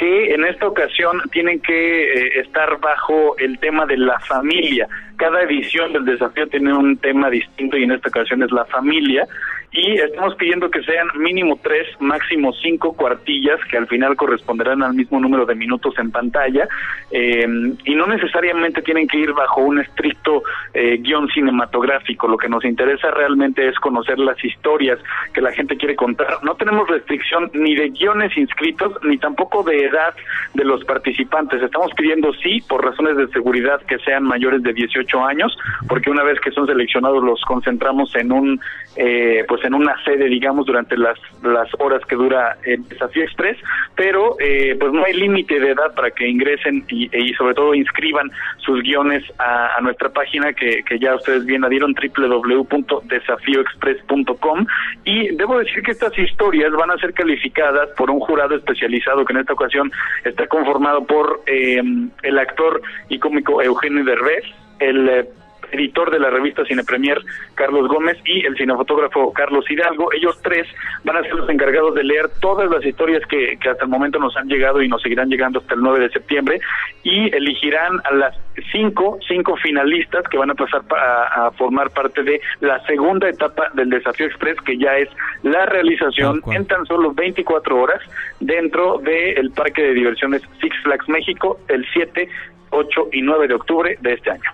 que 0.00 0.32
en 0.32 0.46
esta 0.46 0.66
ocasión 0.66 1.20
tienen 1.30 1.60
que 1.60 2.04
eh, 2.04 2.40
estar 2.40 2.80
bajo 2.80 3.36
el 3.36 3.58
tema 3.58 3.84
de 3.84 3.98
la 3.98 4.18
familia. 4.20 4.88
Cada 5.16 5.42
edición 5.42 5.92
del 5.92 6.06
desafío 6.06 6.46
tiene 6.48 6.72
un 6.72 6.96
tema 6.96 7.28
distinto 7.28 7.76
y 7.76 7.82
en 7.82 7.92
esta 7.92 8.08
ocasión 8.08 8.42
es 8.42 8.50
la 8.50 8.64
familia 8.64 9.28
y 9.72 10.00
estamos 10.00 10.34
pidiendo 10.34 10.68
que 10.68 10.82
sean 10.82 11.06
mínimo 11.16 11.58
tres, 11.62 11.86
máximo 12.00 12.52
cinco 12.54 12.92
cuartillas 12.92 13.60
que 13.70 13.76
al 13.76 13.86
final 13.86 14.16
corresponderán 14.16 14.82
al 14.82 14.94
mismo 14.94 15.20
número 15.20 15.46
de 15.46 15.54
minutos 15.54 15.94
en 15.98 16.10
pantalla 16.10 16.68
eh, 17.10 17.46
y 17.84 17.94
no 17.94 18.06
necesariamente 18.06 18.82
tienen 18.82 19.06
que 19.06 19.18
ir 19.18 19.32
bajo 19.32 19.60
un 19.60 19.78
estricto 19.78 20.42
eh, 20.74 20.98
guion 21.00 21.28
cinematográfico. 21.28 22.26
Lo 22.26 22.36
que 22.36 22.48
nos 22.48 22.64
interesa 22.64 23.12
realmente 23.12 23.68
es 23.68 23.78
conocer 23.78 24.18
las 24.18 24.42
historias 24.44 24.98
que 25.32 25.40
la 25.40 25.52
gente 25.52 25.76
quiere 25.76 25.94
contar. 25.94 26.42
No 26.42 26.56
tenemos 26.56 26.88
restricción 26.88 27.50
ni 27.54 27.76
de 27.76 27.90
guiones 27.90 28.36
inscritos 28.36 28.92
ni 29.04 29.18
tampoco 29.18 29.62
de 29.62 29.84
edad 29.84 30.14
de 30.54 30.64
los 30.64 30.84
participantes. 30.84 31.62
Estamos 31.62 31.92
pidiendo 31.96 32.32
sí, 32.34 32.60
por 32.68 32.84
razones 32.84 33.16
de 33.16 33.28
seguridad, 33.28 33.80
que 33.82 33.98
sean 34.00 34.24
mayores 34.24 34.62
de 34.64 34.72
18 34.72 35.24
años, 35.24 35.56
porque 35.88 36.10
una 36.10 36.24
vez 36.24 36.40
que 36.40 36.50
son 36.50 36.66
seleccionados 36.66 37.22
los 37.22 37.40
concentramos 37.42 38.14
en 38.16 38.32
un 38.32 38.60
eh, 38.96 39.44
pues 39.46 39.59
en 39.64 39.74
una 39.74 39.96
sede, 40.04 40.26
digamos, 40.26 40.66
durante 40.66 40.96
las, 40.96 41.18
las 41.42 41.68
horas 41.78 42.04
que 42.06 42.14
dura 42.16 42.56
el 42.64 42.88
Desafío 42.88 43.22
Express, 43.24 43.58
pero 43.96 44.36
eh, 44.40 44.76
pues 44.78 44.92
no 44.92 45.04
hay 45.04 45.14
límite 45.14 45.58
de 45.60 45.70
edad 45.70 45.94
para 45.94 46.10
que 46.10 46.28
ingresen 46.28 46.84
y, 46.88 47.08
sobre 47.34 47.54
todo 47.54 47.74
inscriban 47.74 48.30
sus 48.58 48.82
guiones 48.82 49.22
a, 49.38 49.76
a 49.76 49.80
nuestra 49.80 50.10
página 50.10 50.52
que, 50.52 50.82
que, 50.84 50.98
ya 50.98 51.14
ustedes 51.14 51.44
bien 51.44 51.60
la 51.62 51.68
dieron, 51.68 51.94
www.desafioexpress.com 51.94 54.66
y 55.04 55.28
debo 55.36 55.58
decir 55.58 55.82
que 55.82 55.92
estas 55.92 56.18
historias 56.18 56.72
van 56.72 56.90
a 56.90 56.98
ser 56.98 57.14
calificadas 57.14 57.88
por 57.96 58.10
un 58.10 58.20
jurado 58.20 58.54
especializado 58.54 59.24
que 59.24 59.32
en 59.32 59.38
esta 59.40 59.54
ocasión 59.54 59.90
está 60.24 60.46
conformado 60.46 61.04
por 61.04 61.42
eh, 61.46 61.82
el 62.22 62.38
actor 62.38 62.82
y 63.08 63.18
cómico 63.18 63.62
Eugenio 63.62 64.04
Derbez, 64.04 64.44
el 64.78 65.08
eh, 65.08 65.28
editor 65.72 66.10
de 66.10 66.18
la 66.18 66.30
revista 66.30 66.64
Cine 66.64 66.84
Premier, 66.84 67.20
Carlos 67.54 67.88
Gómez, 67.88 68.18
y 68.24 68.44
el 68.46 68.56
cinefotógrafo 68.56 69.32
Carlos 69.32 69.70
Hidalgo. 69.70 70.12
Ellos 70.12 70.38
tres 70.42 70.66
van 71.04 71.16
a 71.16 71.22
ser 71.22 71.34
los 71.34 71.48
encargados 71.48 71.94
de 71.94 72.04
leer 72.04 72.28
todas 72.40 72.70
las 72.70 72.84
historias 72.84 73.22
que, 73.26 73.58
que 73.60 73.68
hasta 73.68 73.84
el 73.84 73.90
momento 73.90 74.18
nos 74.18 74.36
han 74.36 74.48
llegado 74.48 74.82
y 74.82 74.88
nos 74.88 75.02
seguirán 75.02 75.28
llegando 75.28 75.60
hasta 75.60 75.74
el 75.74 75.80
9 75.80 76.00
de 76.00 76.10
septiembre 76.10 76.60
y 77.02 77.34
elegirán 77.34 78.00
a 78.04 78.14
las 78.14 78.38
cinco, 78.72 79.18
cinco 79.26 79.56
finalistas 79.56 80.24
que 80.28 80.38
van 80.38 80.50
a 80.50 80.54
pasar 80.54 80.82
a, 80.90 81.46
a 81.46 81.50
formar 81.52 81.90
parte 81.90 82.22
de 82.22 82.40
la 82.60 82.84
segunda 82.86 83.28
etapa 83.28 83.70
del 83.74 83.90
Desafío 83.90 84.26
Express, 84.26 84.60
que 84.62 84.76
ya 84.76 84.96
es 84.98 85.08
la 85.42 85.66
realización 85.66 86.42
en 86.52 86.66
tan 86.66 86.84
solo 86.86 87.12
24 87.12 87.80
horas 87.80 88.00
dentro 88.40 88.98
del 88.98 89.50
Parque 89.50 89.82
de 89.82 89.94
Diversiones 89.94 90.42
Six 90.60 90.74
Flags 90.82 91.08
México 91.08 91.58
el 91.68 91.86
7, 91.92 92.28
8 92.70 93.08
y 93.12 93.22
9 93.22 93.48
de 93.48 93.54
octubre 93.54 93.98
de 94.00 94.12
este 94.12 94.30
año. 94.30 94.50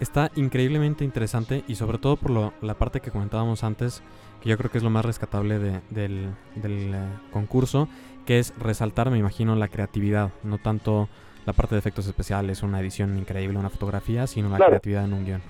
Está 0.00 0.30
increíblemente 0.34 1.04
interesante 1.04 1.64
y 1.68 1.76
sobre 1.76 1.98
todo 1.98 2.16
por 2.16 2.30
lo, 2.30 2.52
la 2.60 2.74
parte 2.74 3.00
que 3.00 3.10
comentábamos 3.10 3.62
antes, 3.64 4.02
que 4.42 4.48
yo 4.50 4.58
creo 4.58 4.70
que 4.70 4.78
es 4.78 4.84
lo 4.84 4.90
más 4.90 5.04
rescatable 5.04 5.58
de, 5.58 5.80
del, 5.90 6.30
del 6.56 6.94
uh, 6.94 7.30
concurso, 7.32 7.88
que 8.26 8.38
es 8.38 8.52
resaltar, 8.58 9.10
me 9.10 9.18
imagino, 9.18 9.54
la 9.56 9.68
creatividad, 9.68 10.30
no 10.42 10.58
tanto 10.58 11.08
la 11.46 11.52
parte 11.52 11.74
de 11.74 11.78
efectos 11.78 12.06
especiales, 12.06 12.62
una 12.62 12.80
edición 12.80 13.16
increíble, 13.18 13.58
una 13.58 13.70
fotografía, 13.70 14.26
sino 14.26 14.48
la 14.48 14.56
Claro. 14.56 14.70
creatividad 14.72 15.04
en 15.04 15.12
un 15.12 15.24
guion. 15.24 15.42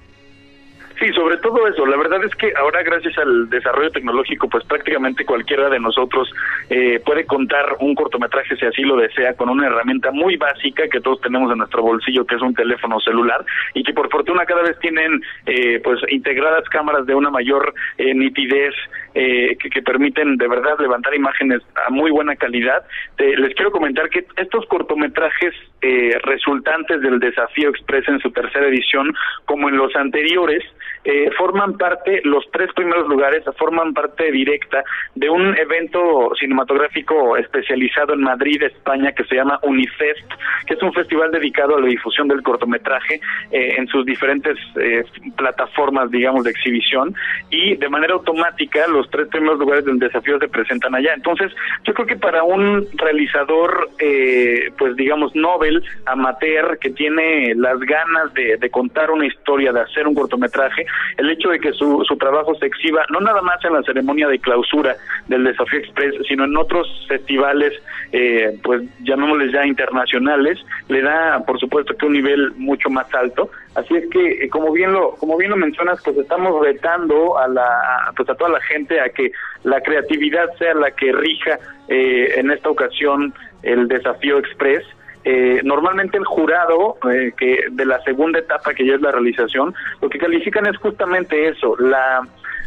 Sí, 1.04 1.12
sobre 1.12 1.36
todo 1.36 1.68
eso. 1.68 1.84
La 1.84 1.98
verdad 1.98 2.24
es 2.24 2.34
que 2.34 2.50
ahora 2.56 2.82
gracias 2.82 3.18
al 3.18 3.50
desarrollo 3.50 3.90
tecnológico, 3.90 4.48
pues 4.48 4.64
prácticamente 4.64 5.26
cualquiera 5.26 5.68
de 5.68 5.78
nosotros 5.78 6.32
eh, 6.70 6.98
puede 7.04 7.26
contar 7.26 7.76
un 7.80 7.94
cortometraje 7.94 8.56
si 8.56 8.64
así 8.64 8.82
lo 8.84 8.96
desea 8.96 9.34
con 9.34 9.50
una 9.50 9.66
herramienta 9.66 10.12
muy 10.12 10.36
básica 10.38 10.88
que 10.88 11.02
todos 11.02 11.20
tenemos 11.20 11.52
en 11.52 11.58
nuestro 11.58 11.82
bolsillo, 11.82 12.24
que 12.24 12.36
es 12.36 12.40
un 12.40 12.54
teléfono 12.54 13.00
celular 13.00 13.44
y 13.74 13.82
que 13.82 13.92
por 13.92 14.08
fortuna 14.08 14.46
cada 14.46 14.62
vez 14.62 14.78
tienen 14.78 15.20
eh, 15.44 15.78
pues 15.84 16.00
integradas 16.08 16.66
cámaras 16.70 17.04
de 17.04 17.14
una 17.14 17.28
mayor 17.28 17.74
eh, 17.98 18.14
nitidez 18.14 18.72
eh, 19.14 19.58
que, 19.60 19.68
que 19.68 19.82
permiten 19.82 20.38
de 20.38 20.48
verdad 20.48 20.78
levantar 20.78 21.14
imágenes 21.14 21.60
a 21.86 21.90
muy 21.90 22.12
buena 22.12 22.34
calidad. 22.34 22.82
Les 23.18 23.54
quiero 23.54 23.70
comentar 23.72 24.08
que 24.08 24.24
estos 24.36 24.64
cortometrajes 24.66 25.54
eh, 25.86 26.18
resultantes 26.22 27.02
del 27.02 27.20
Desafío 27.20 27.68
Express 27.68 28.08
en 28.08 28.18
su 28.20 28.30
tercera 28.30 28.68
edición, 28.68 29.14
como 29.44 29.68
en 29.68 29.76
los 29.76 29.94
anteriores, 29.96 30.64
eh, 31.04 31.30
forman 31.36 31.76
parte, 31.76 32.20
los 32.24 32.44
tres 32.50 32.72
primeros 32.74 33.06
lugares 33.08 33.44
forman 33.58 33.92
parte 33.92 34.32
directa 34.32 34.82
de 35.14 35.28
un 35.28 35.56
evento 35.56 36.30
cinematográfico 36.38 37.36
especializado 37.36 38.14
en 38.14 38.20
Madrid, 38.20 38.62
España, 38.62 39.12
que 39.12 39.24
se 39.24 39.34
llama 39.34 39.58
Unifest, 39.62 40.32
que 40.66 40.74
es 40.74 40.82
un 40.82 40.92
festival 40.92 41.30
dedicado 41.30 41.76
a 41.76 41.80
la 41.80 41.86
difusión 41.86 42.28
del 42.28 42.42
cortometraje 42.42 43.20
eh, 43.50 43.74
en 43.76 43.86
sus 43.88 44.06
diferentes 44.06 44.56
eh, 44.80 45.04
plataformas, 45.36 46.10
digamos, 46.10 46.44
de 46.44 46.50
exhibición, 46.50 47.14
y 47.50 47.76
de 47.76 47.88
manera 47.88 48.14
automática 48.14 48.86
los 48.88 49.08
tres 49.10 49.28
primeros 49.28 49.58
lugares 49.58 49.84
del 49.84 49.98
desafío 49.98 50.38
se 50.38 50.48
presentan 50.48 50.94
allá. 50.94 51.12
Entonces, 51.14 51.52
yo 51.84 51.92
creo 51.92 52.06
que 52.06 52.16
para 52.16 52.42
un 52.44 52.86
realizador, 52.94 53.90
eh, 53.98 54.70
pues 54.78 54.96
digamos, 54.96 55.34
Nobel, 55.34 55.84
amateur, 56.06 56.78
que 56.78 56.90
tiene 56.90 57.54
las 57.56 57.78
ganas 57.80 58.32
de, 58.34 58.56
de 58.56 58.70
contar 58.70 59.10
una 59.10 59.26
historia, 59.26 59.72
de 59.72 59.80
hacer 59.80 60.06
un 60.06 60.14
cortometraje, 60.14 60.86
el 61.16 61.30
hecho 61.30 61.50
de 61.50 61.60
que 61.60 61.72
su, 61.72 62.04
su 62.06 62.16
trabajo 62.16 62.54
se 62.56 62.66
exhiba 62.66 63.04
no 63.10 63.20
nada 63.20 63.42
más 63.42 63.64
en 63.64 63.74
la 63.74 63.82
ceremonia 63.82 64.28
de 64.28 64.38
clausura 64.38 64.96
del 65.28 65.44
Desafío 65.44 65.80
Express, 65.80 66.14
sino 66.28 66.44
en 66.44 66.56
otros 66.56 66.86
festivales, 67.08 67.72
eh, 68.12 68.58
pues 68.62 68.82
llamémosles 69.00 69.52
ya 69.52 69.66
internacionales, 69.66 70.58
le 70.88 71.02
da, 71.02 71.44
por 71.46 71.58
supuesto, 71.58 71.96
que 71.96 72.06
un 72.06 72.12
nivel 72.12 72.52
mucho 72.56 72.90
más 72.90 73.12
alto. 73.14 73.50
Así 73.74 73.94
es 73.94 74.08
que, 74.10 74.44
eh, 74.44 74.48
como 74.48 74.72
bien 74.72 74.92
lo, 74.92 75.12
como 75.12 75.36
bien 75.36 75.50
lo 75.50 75.56
mencionas, 75.56 76.00
pues 76.04 76.16
estamos 76.16 76.62
retando 76.64 77.38
a 77.38 77.48
la, 77.48 78.12
pues 78.16 78.28
a 78.28 78.34
toda 78.34 78.50
la 78.50 78.60
gente 78.60 79.00
a 79.00 79.08
que 79.08 79.32
la 79.64 79.80
creatividad 79.80 80.48
sea 80.58 80.74
la 80.74 80.90
que 80.92 81.12
rija 81.12 81.58
eh, 81.88 82.34
en 82.36 82.50
esta 82.50 82.68
ocasión 82.68 83.34
el 83.62 83.88
Desafío 83.88 84.38
Express. 84.38 84.84
Eh, 85.24 85.60
normalmente 85.64 86.18
el 86.18 86.24
jurado 86.24 86.96
eh, 87.10 87.32
que 87.36 87.64
de 87.70 87.86
la 87.86 88.00
segunda 88.02 88.38
etapa 88.38 88.74
que 88.74 88.86
ya 88.86 88.94
es 88.94 89.00
la 89.00 89.10
realización 89.10 89.74
lo 90.02 90.10
que 90.10 90.18
califican 90.18 90.66
es 90.66 90.76
justamente 90.76 91.48
eso 91.48 91.76
la 91.78 92.22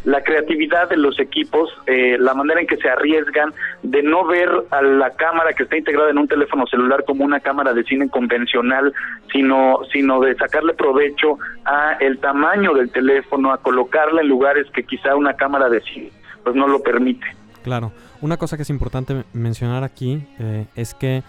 la 0.08 0.24
creatividad 0.24 0.88
de 0.90 0.96
los 0.96 1.20
equipos, 1.20 1.70
eh, 1.86 2.16
la 2.18 2.34
manera 2.34 2.62
en 2.62 2.68
que 2.68 2.78
se 2.78 2.90
arriesgan 2.90 3.54
de 3.84 4.02
no 4.02 4.26
ver 4.26 4.50
a 4.72 4.82
la 4.82 5.10
cámara 5.12 5.52
que 5.52 5.64
está 5.64 5.76
integrada 5.76 6.12
en 6.12 6.18
un 6.18 6.30
teléfono 6.30 6.66
celular 6.66 7.04
como 7.06 7.26
una 7.26 7.42
cámara 7.42 7.74
de 7.74 7.84
cine 7.84 8.08
convencional, 8.10 8.94
sino 9.34 9.80
sino 9.92 10.22
de 10.22 10.36
sacarle 10.36 10.74
provecho 10.76 11.38
a 11.66 11.98
el 12.00 12.20
tamaño 12.20 12.74
del 12.74 12.90
teléfono, 12.90 13.52
a 13.52 13.58
colocarla 13.58 14.22
en 14.22 14.30
lugares 14.30 14.66
que 14.74 14.84
quizá 14.84 15.14
una 15.14 15.34
cámara 15.34 15.68
de 15.68 15.82
cine 15.82 16.12
pues 16.42 16.56
no 16.56 16.70
lo 16.70 16.82
permite. 16.82 17.28
Claro, 17.64 17.92
una 18.22 18.38
cosa 18.38 18.56
que 18.56 18.64
es 18.64 18.70
importante 18.70 19.26
mencionar 19.34 19.84
aquí 19.84 20.26
eh, 20.40 20.66
es 20.78 20.94
que 20.94 21.22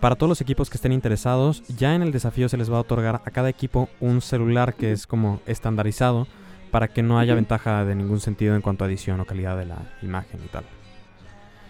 para 0.00 0.14
todos 0.14 0.28
los 0.28 0.40
equipos 0.40 0.70
que 0.70 0.76
estén 0.76 0.92
interesados, 0.92 1.62
ya 1.76 1.94
en 1.94 2.02
el 2.02 2.12
desafío 2.12 2.48
se 2.48 2.56
les 2.56 2.72
va 2.72 2.76
a 2.76 2.80
otorgar 2.80 3.16
a 3.24 3.30
cada 3.30 3.48
equipo 3.48 3.88
un 4.00 4.20
celular 4.20 4.74
que 4.74 4.92
es 4.92 5.06
como 5.06 5.40
estandarizado 5.46 6.26
para 6.70 6.88
que 6.88 7.02
no 7.02 7.18
haya 7.18 7.34
ventaja 7.34 7.84
de 7.84 7.94
ningún 7.94 8.20
sentido 8.20 8.54
en 8.54 8.62
cuanto 8.62 8.84
a 8.84 8.88
edición 8.88 9.20
o 9.20 9.24
calidad 9.24 9.56
de 9.56 9.66
la 9.66 9.78
imagen 10.02 10.40
y 10.44 10.48
tal. 10.48 10.64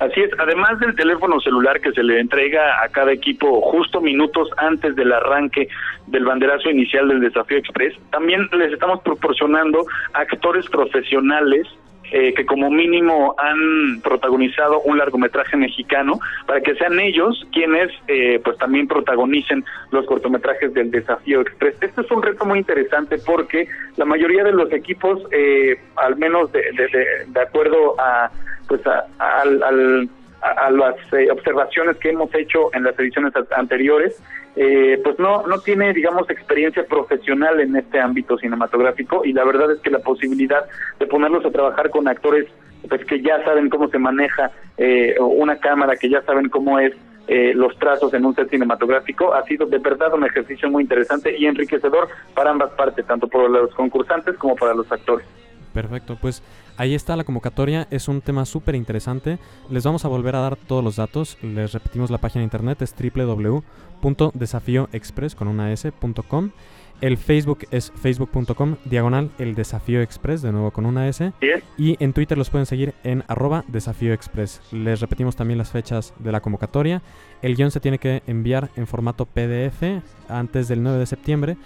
Así 0.00 0.20
es, 0.20 0.30
además 0.38 0.78
del 0.78 0.94
teléfono 0.94 1.40
celular 1.40 1.80
que 1.80 1.90
se 1.90 2.04
le 2.04 2.20
entrega 2.20 2.82
a 2.84 2.88
cada 2.88 3.12
equipo 3.12 3.60
justo 3.60 4.00
minutos 4.00 4.48
antes 4.56 4.94
del 4.94 5.12
arranque 5.12 5.68
del 6.06 6.24
banderazo 6.24 6.70
inicial 6.70 7.08
del 7.08 7.20
Desafío 7.20 7.58
Express, 7.58 7.94
también 8.10 8.48
les 8.52 8.72
estamos 8.72 9.00
proporcionando 9.02 9.84
actores 10.12 10.68
profesionales 10.68 11.66
eh, 12.10 12.32
que 12.34 12.46
como 12.46 12.70
mínimo 12.70 13.34
han 13.38 14.00
protagonizado 14.02 14.80
un 14.82 14.98
largometraje 14.98 15.56
mexicano 15.56 16.20
para 16.46 16.60
que 16.60 16.74
sean 16.74 16.98
ellos 17.00 17.46
quienes 17.52 17.90
eh, 18.06 18.40
pues 18.42 18.56
también 18.58 18.88
protagonicen 18.88 19.64
los 19.90 20.06
cortometrajes 20.06 20.72
del 20.74 20.90
Desafío 20.90 21.40
Express. 21.40 21.76
Este 21.80 22.00
es 22.00 22.10
un 22.10 22.22
reto 22.22 22.44
muy 22.44 22.58
interesante 22.58 23.18
porque 23.18 23.68
la 23.96 24.04
mayoría 24.04 24.44
de 24.44 24.52
los 24.52 24.72
equipos, 24.72 25.22
eh, 25.32 25.78
al 25.96 26.16
menos 26.16 26.50
de, 26.52 27.40
acuerdo 27.40 27.94
a 28.00 28.30
pues 28.68 28.86
a, 28.86 29.06
al, 29.18 30.08
a 30.40 30.70
las 30.70 30.96
eh, 31.12 31.30
observaciones 31.30 31.96
que 31.96 32.10
hemos 32.10 32.32
hecho 32.34 32.70
en 32.74 32.84
las 32.84 32.98
ediciones 32.98 33.32
anteriores, 33.56 34.22
eh, 34.60 35.00
pues 35.04 35.18
no 35.20 35.46
no 35.46 35.60
tiene 35.60 35.92
digamos 35.92 36.28
experiencia 36.28 36.84
profesional 36.84 37.60
en 37.60 37.76
este 37.76 38.00
ámbito 38.00 38.36
cinematográfico 38.36 39.24
y 39.24 39.32
la 39.32 39.44
verdad 39.44 39.70
es 39.70 39.78
que 39.78 39.90
la 39.90 40.00
posibilidad 40.00 40.64
de 40.98 41.06
ponerlos 41.06 41.44
a 41.44 41.50
trabajar 41.52 41.90
con 41.90 42.08
actores 42.08 42.46
pues 42.88 43.04
que 43.04 43.22
ya 43.22 43.42
saben 43.44 43.68
cómo 43.68 43.88
se 43.88 43.98
maneja 43.98 44.50
eh, 44.76 45.14
una 45.20 45.56
cámara 45.58 45.94
que 45.96 46.08
ya 46.08 46.22
saben 46.22 46.48
cómo 46.48 46.78
es 46.80 46.92
eh, 47.28 47.52
los 47.54 47.78
trazos 47.78 48.12
en 48.14 48.24
un 48.24 48.34
set 48.34 48.48
cinematográfico. 48.48 49.34
Ha 49.34 49.44
sido 49.44 49.66
de 49.66 49.78
verdad 49.78 50.14
un 50.14 50.24
ejercicio 50.24 50.70
muy 50.70 50.82
interesante 50.82 51.36
y 51.36 51.46
enriquecedor 51.46 52.08
para 52.34 52.50
ambas 52.50 52.70
partes, 52.70 53.06
tanto 53.06 53.28
por 53.28 53.50
los 53.50 53.74
concursantes 53.74 54.36
como 54.38 54.56
para 54.56 54.74
los 54.74 54.90
actores. 54.90 55.26
Perfecto, 55.72 56.18
pues 56.20 56.42
ahí 56.76 56.94
está 56.94 57.16
la 57.16 57.24
convocatoria, 57.24 57.86
es 57.90 58.08
un 58.08 58.20
tema 58.20 58.44
súper 58.44 58.74
interesante. 58.74 59.38
Les 59.70 59.84
vamos 59.84 60.04
a 60.04 60.08
volver 60.08 60.34
a 60.36 60.40
dar 60.40 60.56
todos 60.56 60.82
los 60.82 60.96
datos. 60.96 61.38
Les 61.42 61.72
repetimos 61.72 62.10
la 62.10 62.18
página 62.18 62.40
de 62.40 62.44
internet, 62.44 62.82
es 62.82 62.94
www.desafioexpress 62.94 65.34
con 65.34 65.48
una 65.48 65.72
s.com. 65.72 66.50
El 67.00 67.16
Facebook 67.16 67.60
es 67.70 67.92
facebook.com 67.94 68.74
diagonal 68.84 69.30
el 69.38 69.54
desafío 69.54 70.02
express, 70.02 70.42
de 70.42 70.50
nuevo 70.50 70.72
con 70.72 70.84
una 70.84 71.06
S. 71.06 71.32
Y 71.76 71.96
en 72.02 72.12
Twitter 72.12 72.36
los 72.36 72.50
pueden 72.50 72.66
seguir 72.66 72.92
en 73.04 73.22
arroba 73.28 73.64
desafío 73.68 74.12
express. 74.12 74.60
Les 74.72 75.00
repetimos 75.00 75.36
también 75.36 75.58
las 75.58 75.70
fechas 75.70 76.12
de 76.18 76.32
la 76.32 76.40
convocatoria. 76.40 77.00
El 77.40 77.54
guion 77.54 77.70
se 77.70 77.78
tiene 77.78 77.98
que 77.98 78.24
enviar 78.26 78.70
en 78.74 78.88
formato 78.88 79.26
PDF 79.26 80.02
antes 80.28 80.66
del 80.66 80.82
9 80.82 80.98
de 80.98 81.06
septiembre 81.06 81.56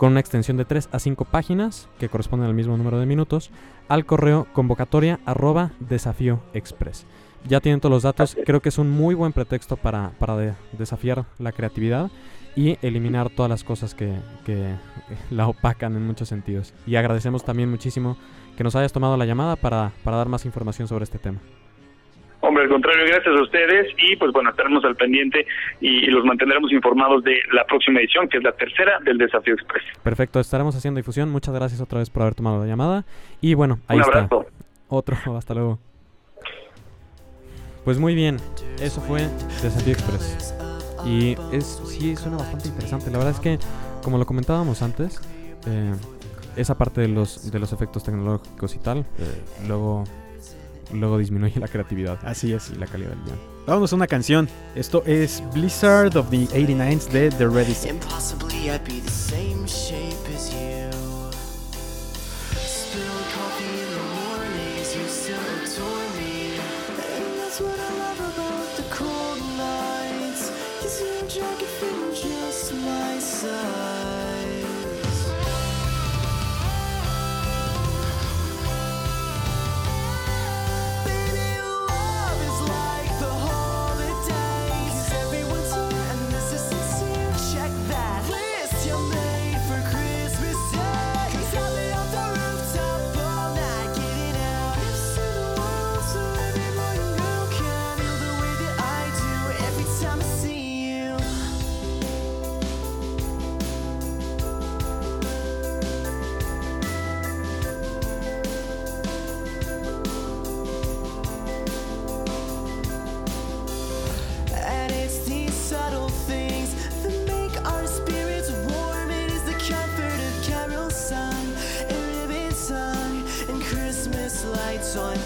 con 0.00 0.12
una 0.12 0.20
extensión 0.20 0.56
de 0.56 0.64
3 0.64 0.88
a 0.92 0.98
5 0.98 1.26
páginas 1.26 1.86
que 1.98 2.08
corresponden 2.08 2.48
al 2.48 2.54
mismo 2.54 2.74
número 2.74 2.98
de 2.98 3.04
minutos 3.04 3.50
al 3.86 4.06
correo 4.06 4.46
convocatoria 4.54 5.20
arroba 5.26 5.72
desafío 5.78 6.40
express. 6.54 7.04
Ya 7.46 7.60
tienen 7.60 7.80
todos 7.80 7.92
los 7.92 8.02
datos, 8.04 8.34
creo 8.46 8.60
que 8.62 8.70
es 8.70 8.78
un 8.78 8.88
muy 8.90 9.14
buen 9.14 9.34
pretexto 9.34 9.76
para, 9.76 10.12
para 10.18 10.38
de- 10.38 10.54
desafiar 10.72 11.26
la 11.38 11.52
creatividad 11.52 12.10
y 12.56 12.78
eliminar 12.80 13.28
todas 13.28 13.50
las 13.50 13.62
cosas 13.62 13.94
que, 13.94 14.14
que 14.46 14.74
la 15.30 15.46
opacan 15.48 15.94
en 15.94 16.06
muchos 16.06 16.30
sentidos. 16.30 16.72
Y 16.86 16.96
agradecemos 16.96 17.44
también 17.44 17.70
muchísimo 17.70 18.16
que 18.56 18.64
nos 18.64 18.76
hayas 18.76 18.94
tomado 18.94 19.18
la 19.18 19.26
llamada 19.26 19.56
para, 19.56 19.92
para 20.02 20.16
dar 20.16 20.30
más 20.30 20.46
información 20.46 20.88
sobre 20.88 21.04
este 21.04 21.18
tema. 21.18 21.40
Hombre, 22.42 22.64
al 22.64 22.70
contrario, 22.70 23.04
gracias 23.06 23.36
a 23.36 23.42
ustedes 23.42 23.86
y 23.98 24.16
pues 24.16 24.32
bueno, 24.32 24.50
estaremos 24.50 24.82
al 24.84 24.96
pendiente 24.96 25.46
y, 25.80 26.06
y 26.06 26.06
los 26.06 26.24
mantendremos 26.24 26.72
informados 26.72 27.22
de 27.22 27.36
la 27.52 27.64
próxima 27.66 28.00
edición, 28.00 28.28
que 28.28 28.38
es 28.38 28.42
la 28.42 28.52
tercera 28.52 28.98
del 29.04 29.18
Desafío 29.18 29.54
Express. 29.54 29.82
Perfecto, 30.02 30.40
estaremos 30.40 30.74
haciendo 30.74 30.98
difusión. 30.98 31.30
Muchas 31.30 31.54
gracias 31.54 31.80
otra 31.80 31.98
vez 31.98 32.08
por 32.08 32.22
haber 32.22 32.34
tomado 32.34 32.60
la 32.60 32.66
llamada. 32.66 33.04
Y 33.42 33.54
bueno, 33.54 33.78
ahí 33.88 33.98
Un 33.98 34.02
está. 34.04 34.18
abrazo. 34.20 34.46
Otro, 34.88 35.16
hasta 35.36 35.54
luego. 35.54 35.78
Pues 37.84 37.98
muy 37.98 38.14
bien, 38.14 38.36
eso 38.80 39.00
fue 39.00 39.20
Desafío 39.62 39.92
Express. 39.94 40.54
Y 41.06 41.36
es, 41.52 41.80
sí, 41.86 42.14
suena 42.16 42.36
bastante 42.36 42.68
interesante. 42.68 43.10
La 43.10 43.18
verdad 43.18 43.32
es 43.34 43.40
que, 43.40 43.58
como 44.02 44.18
lo 44.18 44.26
comentábamos 44.26 44.82
antes, 44.82 45.20
eh, 45.66 45.94
esa 46.56 46.76
parte 46.76 47.00
de 47.00 47.08
los, 47.08 47.50
de 47.50 47.58
los 47.58 47.72
efectos 47.72 48.04
tecnológicos 48.04 48.74
y 48.74 48.78
tal, 48.80 48.98
eh, 48.98 49.42
luego, 49.66 50.04
luego 50.92 51.18
disminuye 51.18 51.58
la 51.60 51.68
creatividad 51.68 52.18
Así 52.24 52.52
es. 52.52 52.70
y 52.70 52.76
la 52.78 52.86
calidad 52.86 53.10
del 53.10 53.22
guion. 53.24 53.38
Vámonos 53.66 53.92
a 53.92 53.96
una 53.96 54.06
canción. 54.06 54.48
Esto 54.74 55.02
es 55.06 55.42
Blizzard 55.54 56.16
of 56.16 56.30
the 56.30 56.46
89s 56.48 57.08
de 57.10 57.30
The 57.30 57.46
Ready 57.46 57.74
Set. 57.74 57.96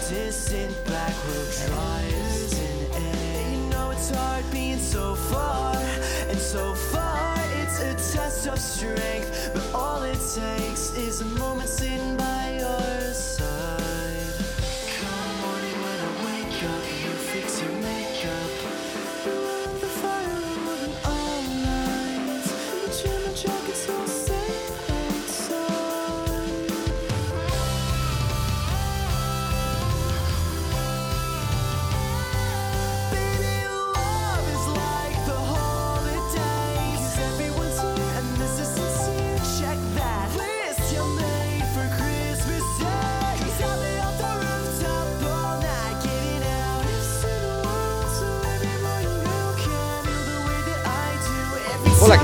On 0.05 0.13
distant 0.13 0.85
back 0.85 1.13
road 1.27 1.47
drives. 1.67 2.59
And 2.93 3.53
you 3.53 3.69
know 3.69 3.91
it's 3.91 4.09
hard 4.09 4.45
being 4.51 4.79
so 4.79 5.15
far 5.15 5.75
and 6.29 6.37
so 6.37 6.73
far. 6.73 7.35
It's 7.61 7.79
a 7.79 7.93
test 8.13 8.47
of 8.47 8.59
strength, 8.59 9.51
but 9.53 9.73
all 9.73 10.03
it 10.03 10.19
takes 10.35 10.95
is 10.97 11.21
a 11.21 11.25
moment 11.25 11.69
sitting 11.69 12.17
by 12.17 12.34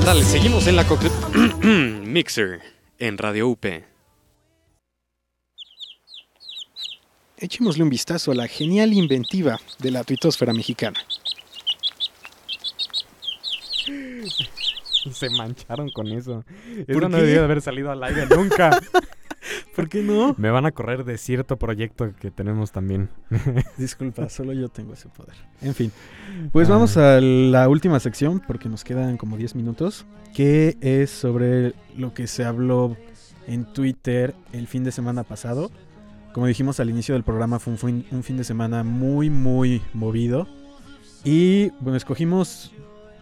see 0.04 0.24
Seguimos 0.24 0.68
en 0.68 0.76
la 0.76 0.86
Mixer 2.04 2.62
en 3.00 3.18
Radio 3.18 3.50
UP. 3.50 3.66
Echémosle 7.38 7.84
un 7.84 7.90
vistazo 7.90 8.32
a 8.32 8.36
la 8.36 8.48
genial 8.48 8.94
inventiva 8.94 9.60
de 9.80 9.92
la 9.92 10.04
tuitosfera 10.04 10.54
mexicana. 10.54 11.00
Se 15.12 15.30
mancharon 15.32 15.90
con 15.90 16.08
eso. 16.12 16.44
¿Por 16.88 16.98
Eso 16.98 17.10
no 17.10 17.18
qué? 17.18 17.24
debió 17.24 17.40
de 17.40 17.46
haber 17.46 17.62
salido 17.62 17.92
al 17.92 18.04
aire 18.04 18.28
nunca. 18.28 18.80
¿Por 19.76 19.88
qué 19.88 20.04
no? 20.04 20.36
Me 20.38 20.52
van 20.52 20.66
a 20.66 20.72
correr 20.72 21.06
de 21.06 21.18
cierto 21.18 21.58
proyecto 21.58 22.14
que 22.20 22.30
tenemos 22.30 22.72
también. 22.72 23.10
Disculpa, 23.78 24.28
solo 24.30 24.52
yo 24.54 24.68
tengo 24.70 24.94
ese 24.94 25.08
poder. 25.08 25.36
En 25.62 25.74
fin, 25.74 25.92
pues 26.52 26.68
vamos 26.68 26.98
a 26.98 27.22
la 27.22 27.70
última 27.70 28.00
sección 28.00 28.42
porque 28.46 28.68
nos 28.68 28.84
quedan 28.84 29.18
como 29.18 29.38
10 29.38 29.56
minutos, 29.56 30.06
que 30.34 30.78
es 30.82 31.10
sobre 31.10 31.74
lo 31.96 32.14
que 32.14 32.28
se 32.28 32.44
habló 32.44 32.98
en 33.48 33.66
Twitter 33.66 34.36
el 34.52 34.68
fin 34.68 34.84
de 34.84 34.92
semana 34.92 35.24
pasado. 35.24 35.72
Como 36.34 36.48
dijimos 36.48 36.80
al 36.80 36.90
inicio 36.90 37.14
del 37.14 37.24
programa, 37.24 37.60
fue 37.60 37.74
un 37.74 37.80
fin, 37.80 38.06
un 38.12 38.24
fin 38.24 38.38
de 38.38 38.44
semana 38.44 38.84
muy, 38.84 39.30
muy 39.30 39.82
movido. 39.94 40.48
Y 41.24 41.70
bueno, 41.80 41.96
escogimos 41.96 42.74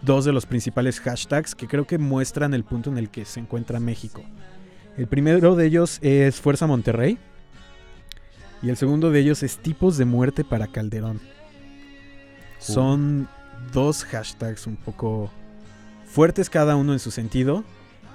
dos 0.01 0.25
de 0.25 0.31
los 0.31 0.45
principales 0.45 0.99
hashtags 0.99 1.55
que 1.55 1.67
creo 1.67 1.85
que 1.85 1.97
muestran 1.97 2.53
el 2.53 2.63
punto 2.63 2.89
en 2.89 2.97
el 2.97 3.09
que 3.09 3.25
se 3.25 3.39
encuentra 3.39 3.79
México. 3.79 4.23
El 4.97 5.07
primero 5.07 5.55
de 5.55 5.65
ellos 5.65 5.99
es 6.01 6.39
Fuerza 6.39 6.67
Monterrey. 6.67 7.17
Y 8.61 8.69
el 8.69 8.77
segundo 8.77 9.11
de 9.11 9.19
ellos 9.21 9.43
es 9.43 9.57
tipos 9.57 9.97
de 9.97 10.05
muerte 10.05 10.43
para 10.43 10.67
Calderón. 10.67 11.21
Son 12.59 13.29
dos 13.71 14.03
hashtags 14.03 14.67
un 14.67 14.75
poco 14.75 15.29
fuertes 16.05 16.49
cada 16.49 16.75
uno 16.75 16.91
en 16.93 16.99
su 16.99 17.11
sentido 17.11 17.63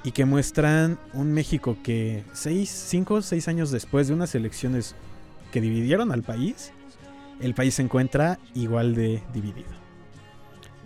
y 0.03 0.13
que 0.13 0.27
muestran 0.27 0.99
un 1.15 1.33
México 1.33 1.79
que 1.83 2.25
seis, 2.35 2.69
cinco 2.69 3.15
o 3.15 3.23
seis 3.23 3.49
años 3.49 3.71
después 3.71 4.09
de 4.09 4.15
unas 4.15 4.35
elecciones 4.35 4.95
que 5.51 5.63
dividieron 5.63 6.13
al 6.13 6.23
país, 6.23 6.73
el 7.41 7.55
país 7.55 7.75
se 7.75 7.83
encuentra 7.83 8.39
igual 8.55 8.95
de 8.95 9.23
dividido. 9.33 9.71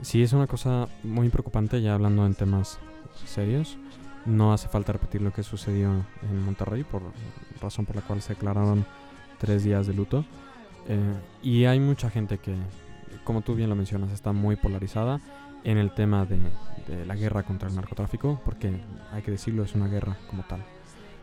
Sí, 0.03 0.22
es 0.22 0.33
una 0.33 0.46
cosa 0.46 0.88
muy 1.03 1.29
preocupante 1.31 1.83
ya 1.83 1.94
hablando 1.94 2.24
en 2.27 2.35
temas 2.35 2.79
serios. 3.27 3.77
No 4.29 4.53
hace 4.53 4.69
falta 4.69 4.93
repetir 4.93 5.23
lo 5.23 5.33
que 5.33 5.43
sucedió 5.43 6.05
en 6.23 6.45
Monterrey, 6.45 6.85
por 6.85 7.03
razón 7.62 7.87
por 7.87 7.97
la 7.97 8.03
cual 8.03 8.21
se 8.21 8.35
declararon 8.35 8.85
tres 9.38 9.64
días 9.64 9.87
de 9.87 9.95
luto. 9.95 10.25
Eh, 10.87 11.14
y 11.43 11.64
hay 11.64 11.81
mucha 11.81 12.11
gente 12.11 12.38
que, 12.38 12.55
como 13.25 13.41
tú 13.43 13.55
bien 13.55 13.71
lo 13.71 13.77
mencionas, 13.77 14.11
está 14.12 14.33
muy 14.33 14.57
polarizada 14.57 15.21
en 15.64 15.79
el 15.79 15.93
tema 15.93 16.25
de, 16.27 16.38
la 17.07 17.14
guerra 17.17 17.43
contra 17.43 17.69
el 17.69 17.75
narcotráfico, 17.75 18.41
porque 18.45 18.81
hay 19.12 19.23
que 19.23 19.31
decirlo, 19.31 19.62
es 19.62 19.75
una 19.75 19.88
guerra 19.88 20.17
como 20.29 20.43
tal. 20.45 20.64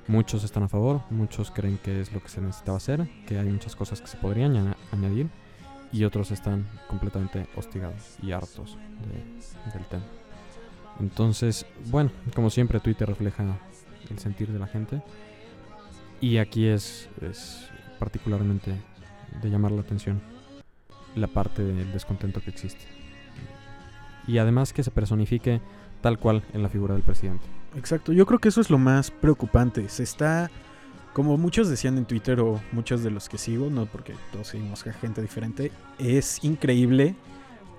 Muchos 0.08 0.44
están 0.44 0.63
a 0.63 0.68
favor, 0.68 1.02
muchos 1.10 1.50
creen 1.50 1.80
que 1.84 2.02
es 2.02 2.12
lo 2.13 2.22
que 2.22 2.30
se 2.30 2.41
necesitaba 2.41 2.78
hacer, 2.78 3.08
que 3.26 3.39
hay 3.39 3.50
muchas 3.50 3.76
cosas 3.76 4.00
que 4.02 4.08
se 4.08 4.18
podrían 4.18 4.56
aña- 4.56 4.78
añadir, 4.91 5.28
y 5.91 6.04
otros 6.04 6.30
están 6.32 6.68
completamente 6.88 7.48
hostigados 7.56 8.18
y 8.22 8.32
hartos 8.32 8.78
de- 9.02 9.72
del 9.74 9.86
tema. 9.88 10.04
Entonces, 10.99 11.65
bueno, 11.88 12.12
como 12.34 12.49
siempre, 12.49 12.79
Twitter 12.79 13.08
refleja 13.08 13.43
el 14.10 14.19
sentir 14.19 14.51
de 14.51 14.60
la 14.60 14.67
gente, 14.67 15.01
y 16.21 16.38
aquí 16.38 16.65
es, 16.65 17.10
particularmente 17.99 18.73
de 19.41 19.49
llamar 19.49 19.71
la 19.71 19.81
atención 19.81 20.21
la 21.15 21.27
parte 21.27 21.63
del 21.63 21.91
descontento 21.91 22.41
que 22.41 22.50
existe. 22.50 22.83
Y 24.27 24.37
además 24.37 24.73
que 24.73 24.83
se 24.83 24.91
personifique 24.91 25.62
tal 26.02 26.19
cual 26.19 26.43
en 26.54 26.63
la 26.63 26.69
figura 26.69 26.93
del 26.93 27.04
presidente. 27.04 27.46
Exacto, 27.77 28.12
yo 28.12 28.25
creo 28.25 28.39
que 28.39 28.50
eso 28.50 28.60
es 28.60 28.69
lo 28.69 28.77
más 28.77 29.12
preocupante. 29.12 29.87
Se 29.87 30.04
está, 30.04 30.50
como 31.13 31.37
muchos 31.37 31.69
decían 31.69 31.98
en 31.98 32.06
Twitter 32.06 32.39
o 32.39 32.62
muchos 32.71 33.04
de 33.04 33.12
los 33.12 33.29
que 33.29 33.37
sigo, 33.37 33.69
no 33.69 33.85
porque 33.85 34.13
todos 34.31 34.48
seguimos 34.48 34.83
gente 34.83 35.21
diferente, 35.21 35.71
es 36.00 36.43
increíble 36.43 37.15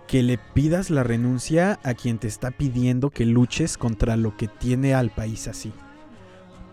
que 0.06 0.22
le 0.22 0.38
pidas 0.38 0.90
la 0.90 1.02
renuncia 1.02 1.80
a 1.82 1.94
quien 1.94 2.18
te 2.18 2.28
está 2.28 2.50
pidiendo 2.50 3.10
que 3.10 3.26
luches 3.26 3.76
contra 3.76 4.16
lo 4.16 4.36
que 4.36 4.48
tiene 4.48 4.94
al 4.94 5.10
país 5.10 5.48
así. 5.48 5.72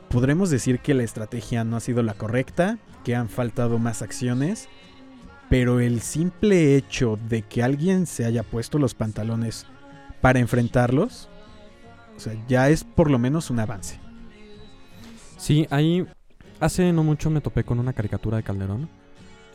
Podremos 0.09 0.49
decir 0.49 0.79
que 0.79 0.93
la 0.93 1.03
estrategia 1.03 1.63
no 1.63 1.75
ha 1.75 1.79
sido 1.79 2.03
la 2.03 2.13
correcta, 2.13 2.77
que 3.03 3.15
han 3.15 3.29
faltado 3.29 3.79
más 3.79 4.01
acciones, 4.01 4.69
pero 5.49 5.79
el 5.79 6.01
simple 6.01 6.75
hecho 6.75 7.17
de 7.27 7.41
que 7.41 7.63
alguien 7.63 8.05
se 8.05 8.25
haya 8.25 8.43
puesto 8.43 8.77
los 8.77 8.93
pantalones 8.93 9.65
para 10.21 10.39
enfrentarlos, 10.39 11.29
o 12.15 12.19
sea, 12.19 12.33
ya 12.47 12.69
es 12.69 12.83
por 12.83 13.09
lo 13.09 13.17
menos 13.17 13.49
un 13.49 13.59
avance. 13.59 13.99
Sí, 15.37 15.67
ahí 15.71 16.05
hace 16.59 16.93
no 16.93 17.03
mucho 17.03 17.29
me 17.29 17.41
topé 17.41 17.63
con 17.63 17.79
una 17.79 17.93
caricatura 17.93 18.37
de 18.37 18.43
Calderón. 18.43 18.89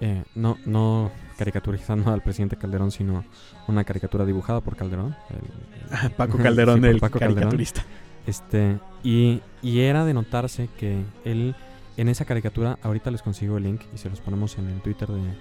Eh, 0.00 0.24
no, 0.34 0.58
no 0.66 1.10
caricaturizando 1.38 2.12
al 2.12 2.22
presidente 2.22 2.56
Calderón, 2.56 2.90
sino 2.90 3.24
una 3.68 3.84
caricatura 3.84 4.26
dibujada 4.26 4.60
por 4.60 4.76
Calderón. 4.76 5.16
el- 5.30 6.04
el- 6.04 6.10
Paco 6.12 6.36
Calderón, 6.42 6.80
Sí, 6.82 6.86
el 6.88 7.00
Paco 7.00 7.18
Calderón. 7.18 7.34
caricaturista. 7.36 7.82
Este, 8.26 8.78
y, 9.02 9.40
y 9.62 9.80
era 9.80 10.04
de 10.04 10.12
notarse 10.12 10.68
que 10.78 11.02
él, 11.24 11.54
en 11.96 12.08
esa 12.08 12.24
caricatura, 12.26 12.78
ahorita 12.82 13.10
les 13.10 13.22
consigo 13.22 13.56
el 13.56 13.62
link 13.64 13.80
y 13.94 13.98
se 13.98 14.10
los 14.10 14.20
ponemos 14.20 14.58
en 14.58 14.68
el 14.68 14.80
Twitter 14.82 15.08
de, 15.08 15.22
de 15.22 15.32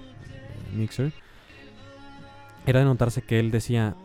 Mixer. 0.77 1.11
Era 2.65 2.79
de 2.79 2.85
notarse 2.85 3.21
que 3.21 3.39
él 3.39 3.51
decía, 3.51 3.95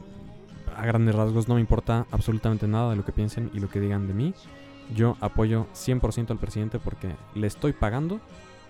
a 0.76 0.86
grandes 0.86 1.14
rasgos, 1.14 1.46
no 1.48 1.54
me 1.56 1.60
importa 1.60 2.06
absolutamente 2.10 2.66
nada 2.66 2.90
de 2.90 2.96
lo 2.96 3.04
que 3.04 3.12
piensen 3.12 3.50
y 3.54 3.60
lo 3.60 3.68
que 3.68 3.80
digan 3.80 4.06
de 4.08 4.14
mí. 4.14 4.34
Yo 4.96 5.16
apoyo 5.20 5.66
100% 5.74 6.30
al 6.30 6.38
presidente 6.38 6.78
porque 6.78 7.14
le 7.34 7.46
estoy 7.46 7.72
pagando, 7.72 8.20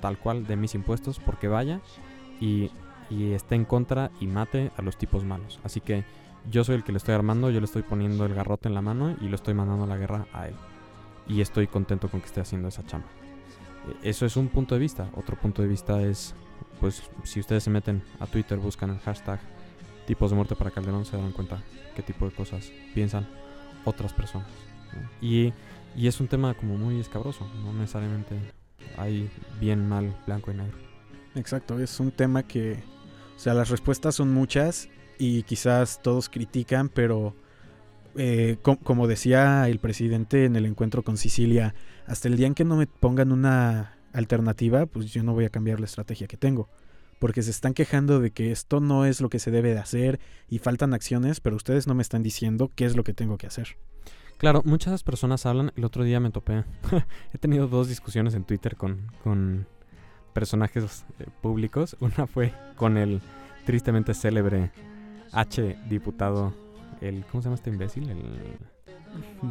tal 0.00 0.18
cual, 0.18 0.46
de 0.46 0.56
mis 0.56 0.74
impuestos, 0.74 1.18
porque 1.20 1.48
vaya 1.48 1.80
y, 2.40 2.70
y 3.12 3.32
esté 3.32 3.54
en 3.54 3.64
contra 3.64 4.10
y 4.20 4.26
mate 4.26 4.70
a 4.76 4.82
los 4.82 4.96
tipos 4.96 5.24
malos. 5.24 5.60
Así 5.64 5.80
que 5.80 6.04
yo 6.50 6.64
soy 6.64 6.76
el 6.76 6.84
que 6.84 6.92
le 6.92 6.98
estoy 6.98 7.14
armando, 7.14 7.50
yo 7.50 7.60
le 7.60 7.66
estoy 7.66 7.82
poniendo 7.82 8.24
el 8.26 8.34
garrote 8.34 8.68
en 8.68 8.74
la 8.74 8.82
mano 8.82 9.16
y 9.20 9.28
lo 9.28 9.34
estoy 9.36 9.54
mandando 9.54 9.84
a 9.84 9.86
la 9.86 9.96
guerra 9.96 10.26
a 10.32 10.48
él. 10.48 10.54
Y 11.28 11.40
estoy 11.40 11.66
contento 11.66 12.08
con 12.08 12.20
que 12.20 12.26
esté 12.26 12.40
haciendo 12.40 12.68
esa 12.68 12.84
chamba. 12.86 13.06
E- 14.02 14.08
Eso 14.10 14.26
es 14.26 14.36
un 14.36 14.48
punto 14.48 14.74
de 14.74 14.80
vista. 14.80 15.08
Otro 15.14 15.36
punto 15.36 15.62
de 15.62 15.68
vista 15.68 16.00
es, 16.02 16.34
pues, 16.80 17.02
si 17.24 17.40
ustedes 17.40 17.62
se 17.62 17.70
meten 17.70 18.02
a 18.18 18.26
Twitter, 18.26 18.58
buscan 18.58 18.90
el 18.90 18.98
hashtag 19.00 19.40
tipos 20.06 20.30
de 20.30 20.36
muerte 20.36 20.56
para 20.56 20.70
Calderón, 20.70 21.04
se 21.04 21.16
darán 21.16 21.32
cuenta 21.32 21.62
qué 21.94 22.02
tipo 22.02 22.24
de 22.24 22.32
cosas 22.32 22.72
piensan 22.94 23.28
otras 23.84 24.12
personas. 24.12 24.48
Y, 25.20 25.52
y 25.96 26.06
es 26.08 26.20
un 26.20 26.26
tema 26.28 26.54
como 26.54 26.76
muy 26.76 26.98
escabroso, 26.98 27.46
no 27.62 27.72
necesariamente 27.72 28.34
hay 28.98 29.30
bien, 29.60 29.88
mal, 29.88 30.14
blanco 30.26 30.50
y 30.50 30.54
negro. 30.54 30.76
Exacto, 31.34 31.78
es 31.78 31.98
un 32.00 32.10
tema 32.10 32.42
que, 32.42 32.82
sea, 33.42 33.54
las 33.54 33.68
respuestas 33.70 34.14
son 34.14 34.32
muchas 34.32 34.88
y 35.18 35.42
quizás 35.42 36.00
todos 36.02 36.28
critican, 36.28 36.88
pero 36.88 37.34
eh, 38.16 38.56
co- 38.62 38.76
como 38.78 39.06
decía 39.08 39.68
el 39.68 39.78
presidente 39.78 40.44
en 40.44 40.56
el 40.56 40.66
encuentro 40.66 41.02
con 41.02 41.16
Sicilia, 41.16 41.74
hasta 42.06 42.28
el 42.28 42.36
día 42.36 42.46
en 42.46 42.54
que 42.54 42.64
no 42.64 42.76
me 42.76 42.86
pongan 42.86 43.32
una 43.32 43.96
alternativa, 44.12 44.86
pues 44.86 45.12
yo 45.12 45.22
no 45.22 45.32
voy 45.32 45.44
a 45.44 45.50
cambiar 45.50 45.80
la 45.80 45.86
estrategia 45.86 46.26
que 46.26 46.36
tengo. 46.36 46.68
Porque 47.18 47.42
se 47.42 47.50
están 47.52 47.72
quejando 47.72 48.18
de 48.20 48.32
que 48.32 48.50
esto 48.50 48.80
no 48.80 49.06
es 49.06 49.20
lo 49.20 49.28
que 49.28 49.38
se 49.38 49.50
debe 49.52 49.72
de 49.72 49.78
hacer 49.78 50.18
y 50.48 50.58
faltan 50.58 50.92
acciones, 50.92 51.40
pero 51.40 51.54
ustedes 51.56 51.86
no 51.86 51.94
me 51.94 52.02
están 52.02 52.22
diciendo 52.22 52.70
qué 52.74 52.84
es 52.84 52.96
lo 52.96 53.04
que 53.04 53.14
tengo 53.14 53.38
que 53.38 53.46
hacer. 53.46 53.76
Claro, 54.38 54.62
muchas 54.64 55.04
personas 55.04 55.46
hablan. 55.46 55.70
El 55.76 55.84
otro 55.84 56.02
día 56.02 56.18
me 56.18 56.30
topé. 56.32 56.64
He 57.32 57.38
tenido 57.38 57.68
dos 57.68 57.88
discusiones 57.88 58.34
en 58.34 58.42
Twitter 58.42 58.74
con, 58.76 59.06
con 59.22 59.68
personajes 60.32 61.04
eh, 61.18 61.26
públicos. 61.40 61.96
Una 62.00 62.26
fue 62.26 62.52
con 62.76 62.96
el 62.96 63.20
tristemente 63.66 64.14
célebre 64.14 64.70
H 65.32 65.78
diputado. 65.88 66.54
El, 67.00 67.24
¿Cómo 67.26 67.42
se 67.42 67.46
llama 67.46 67.56
este 67.56 67.70
imbécil? 67.70 68.08
El, 68.08 68.18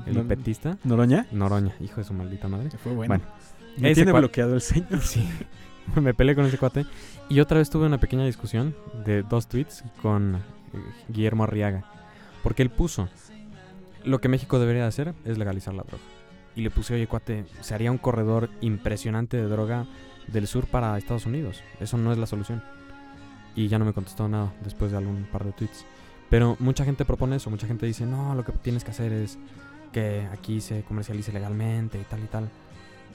el 0.07 0.13
No- 0.15 0.27
petista. 0.27 0.77
¿Noroña? 0.84 1.27
Noroña, 1.32 1.75
hijo 1.79 1.97
de 1.97 2.03
su 2.05 2.13
maldita 2.13 2.47
madre. 2.47 2.71
Se 2.71 2.77
fue 2.77 2.93
bueno. 2.93 3.13
Bueno, 3.15 3.25
Me 3.77 3.93
tiene 3.93 4.11
bloqueado 4.11 4.53
el 4.55 4.61
señor. 4.61 4.99
Sí. 5.01 5.27
me 6.01 6.13
peleé 6.13 6.36
con 6.36 6.45
ese 6.45 6.57
cuate. 6.57 6.86
Y 7.29 7.39
otra 7.39 7.57
vez 7.57 7.69
tuve 7.69 7.86
una 7.86 7.99
pequeña 7.99 8.25
discusión 8.25 8.75
de 9.05 9.23
dos 9.23 9.47
tweets 9.47 9.84
con 10.01 10.36
eh, 10.36 10.39
Guillermo 11.09 11.43
Arriaga. 11.43 11.84
Porque 12.43 12.61
él 12.63 12.69
puso, 12.69 13.09
lo 14.03 14.19
que 14.19 14.29
México 14.29 14.59
debería 14.59 14.88
hacer 14.88 15.13
es 15.25 15.38
legalizar 15.38 15.73
la 15.73 15.84
droga. 15.84 16.03
Y 16.55 16.61
le 16.61 16.69
puse, 16.71 16.93
oye 16.95 17.07
cuate, 17.07 17.45
se 17.61 17.73
haría 17.73 17.91
un 17.91 17.97
corredor 17.97 18.49
impresionante 18.61 19.38
de 19.38 19.43
droga 19.47 19.86
del 20.28 20.47
sur 20.47 20.67
para 20.67 20.97
Estados 20.97 21.26
Unidos. 21.26 21.61
Eso 21.80 21.97
no 21.97 22.11
es 22.11 22.17
la 22.17 22.26
solución. 22.26 22.63
Y 23.55 23.67
ya 23.67 23.80
no 23.80 23.86
me 23.86 23.93
contestó 23.93 24.28
nada 24.28 24.53
después 24.63 24.91
de 24.91 24.97
algún 24.97 25.24
par 25.32 25.43
de 25.43 25.51
tweets. 25.51 25.86
Pero 26.30 26.55
mucha 26.59 26.86
gente 26.86 27.03
propone 27.05 27.36
eso, 27.36 27.49
mucha 27.49 27.67
gente 27.67 27.86
dice, 27.86 28.05
no, 28.05 28.34
lo 28.36 28.45
que 28.45 28.53
tienes 28.53 28.84
que 28.84 28.91
hacer 28.91 29.11
es 29.11 29.38
que 29.91 30.28
aquí 30.32 30.61
se 30.61 30.84
comercialice 30.84 31.34
legalmente 31.34 31.99
y 31.99 32.03
tal 32.03 32.24
y 32.24 32.28
tal. 32.28 32.49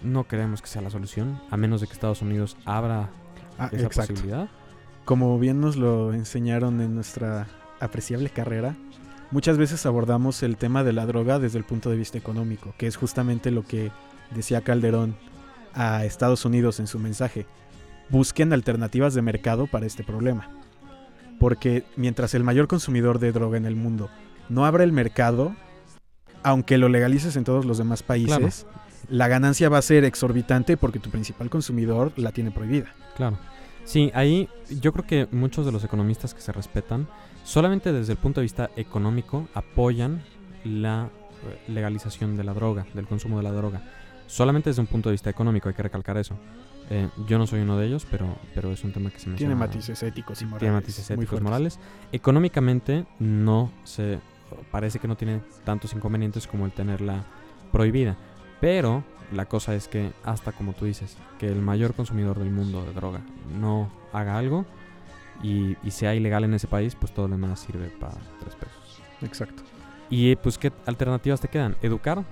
No 0.02 0.24
creemos 0.24 0.60
que 0.60 0.68
sea 0.68 0.82
la 0.82 0.90
solución, 0.90 1.40
a 1.50 1.56
menos 1.56 1.80
de 1.80 1.86
que 1.86 1.94
Estados 1.94 2.20
Unidos 2.20 2.56
abra 2.66 3.08
Ah, 3.58 3.70
esa 3.72 3.86
exacto. 3.86 4.12
posibilidad. 4.12 4.48
Como 5.04 5.38
bien 5.38 5.60
nos 5.60 5.76
lo 5.76 6.12
enseñaron 6.12 6.80
en 6.80 6.94
nuestra 6.94 7.46
apreciable 7.80 8.28
carrera, 8.30 8.74
muchas 9.30 9.56
veces 9.56 9.86
abordamos 9.86 10.42
el 10.42 10.56
tema 10.56 10.84
de 10.84 10.92
la 10.92 11.06
droga 11.06 11.38
desde 11.38 11.58
el 11.58 11.64
punto 11.64 11.90
de 11.90 11.96
vista 11.96 12.18
económico, 12.18 12.74
que 12.76 12.86
es 12.86 12.96
justamente 12.96 13.50
lo 13.50 13.62
que 13.62 13.90
decía 14.34 14.60
Calderón 14.60 15.16
a 15.76 16.04
Estados 16.04 16.44
Unidos 16.44 16.80
en 16.80 16.86
su 16.86 16.98
mensaje. 16.98 17.46
Busquen 18.08 18.52
alternativas 18.52 19.14
de 19.14 19.22
mercado 19.22 19.66
para 19.66 19.86
este 19.86 20.02
problema. 20.02 20.50
Porque 21.38 21.84
mientras 21.96 22.34
el 22.34 22.42
mayor 22.42 22.66
consumidor 22.66 23.18
de 23.18 23.30
droga 23.30 23.58
en 23.58 23.66
el 23.66 23.76
mundo 23.76 24.08
no 24.48 24.64
abra 24.64 24.84
el 24.84 24.92
mercado, 24.92 25.54
aunque 26.42 26.78
lo 26.78 26.88
legalices 26.88 27.36
en 27.36 27.44
todos 27.44 27.64
los 27.64 27.78
demás 27.78 28.02
países, 28.02 28.66
la 29.08 29.28
ganancia 29.28 29.68
va 29.68 29.78
a 29.78 29.82
ser 29.82 30.04
exorbitante 30.04 30.76
porque 30.76 30.98
tu 30.98 31.10
principal 31.10 31.50
consumidor 31.50 32.12
la 32.16 32.32
tiene 32.32 32.50
prohibida. 32.50 32.92
Claro. 33.16 33.38
Sí, 33.84 34.10
ahí 34.14 34.48
yo 34.68 34.92
creo 34.92 35.06
que 35.06 35.28
muchos 35.30 35.64
de 35.64 35.72
los 35.72 35.84
economistas 35.84 36.34
que 36.34 36.40
se 36.40 36.52
respetan, 36.52 37.06
solamente 37.44 37.92
desde 37.92 38.12
el 38.12 38.18
punto 38.18 38.40
de 38.40 38.44
vista 38.44 38.70
económico, 38.76 39.48
apoyan 39.54 40.24
la 40.64 41.08
eh, 41.44 41.70
legalización 41.70 42.36
de 42.36 42.44
la 42.44 42.52
droga, 42.52 42.86
del 42.94 43.06
consumo 43.06 43.36
de 43.36 43.44
la 43.44 43.52
droga. 43.52 43.82
Solamente 44.26 44.70
desde 44.70 44.80
un 44.80 44.86
punto 44.86 45.08
de 45.08 45.14
vista 45.14 45.30
económico, 45.30 45.68
hay 45.68 45.74
que 45.74 45.82
recalcar 45.82 46.16
eso. 46.16 46.36
Eh, 46.90 47.08
yo 47.26 47.38
no 47.38 47.46
soy 47.46 47.60
uno 47.60 47.76
de 47.76 47.86
ellos, 47.86 48.06
pero, 48.10 48.36
pero 48.54 48.70
es 48.72 48.84
un 48.84 48.92
tema 48.92 49.10
que 49.10 49.18
se 49.18 49.28
menciona. 49.28 49.50
Tiene 49.50 49.54
matices 49.54 50.02
éticos 50.02 50.40
y 50.42 50.44
morales. 50.44 50.60
tiene 50.60 50.74
matices 50.74 51.10
éticos 51.10 51.28
fuertes. 51.28 51.44
morales. 51.44 51.80
Económicamente 52.12 53.06
no 53.18 53.72
se 53.84 54.20
parece 54.70 54.98
que 54.98 55.08
no 55.08 55.16
tiene 55.16 55.40
tantos 55.64 55.92
inconvenientes 55.94 56.46
como 56.46 56.66
el 56.66 56.72
tenerla 56.72 57.24
prohibida. 57.72 58.16
Pero 58.60 59.04
la 59.32 59.46
cosa 59.46 59.74
es 59.74 59.88
que 59.88 60.12
hasta 60.24 60.52
como 60.52 60.72
tú 60.72 60.84
dices, 60.84 61.16
que 61.38 61.48
el 61.48 61.60
mayor 61.60 61.94
consumidor 61.94 62.38
del 62.38 62.50
mundo 62.50 62.84
de 62.84 62.92
droga 62.92 63.20
no 63.58 63.90
haga 64.12 64.38
algo 64.38 64.64
y, 65.42 65.76
y 65.82 65.90
sea 65.90 66.14
ilegal 66.14 66.44
en 66.44 66.54
ese 66.54 66.68
país, 66.68 66.94
pues 66.94 67.12
todo 67.12 67.28
lo 67.28 67.36
demás 67.36 67.60
sirve 67.60 67.88
para 67.88 68.14
tres 68.40 68.54
pesos. 68.54 69.02
Exacto. 69.22 69.62
Y 70.08 70.36
pues 70.36 70.56
qué 70.56 70.72
alternativas 70.86 71.40
te 71.40 71.48
quedan? 71.48 71.76
Educar, 71.82 72.24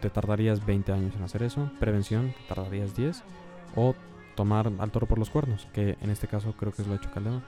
te 0.00 0.10
tardarías 0.10 0.64
20 0.64 0.92
años 0.92 1.14
en 1.16 1.22
hacer 1.22 1.42
eso. 1.42 1.70
Prevención, 1.78 2.32
te 2.32 2.54
tardarías 2.54 2.94
10. 2.94 3.22
O 3.76 3.94
tomar 4.34 4.72
al 4.78 4.90
toro 4.90 5.06
por 5.06 5.18
los 5.18 5.30
cuernos, 5.30 5.66
que 5.72 5.96
en 6.00 6.10
este 6.10 6.28
caso 6.28 6.54
creo 6.56 6.72
que 6.72 6.82
es 6.82 6.88
lo 6.88 6.94
ha 6.94 6.96
hecho 6.96 7.10
Calderón. 7.10 7.42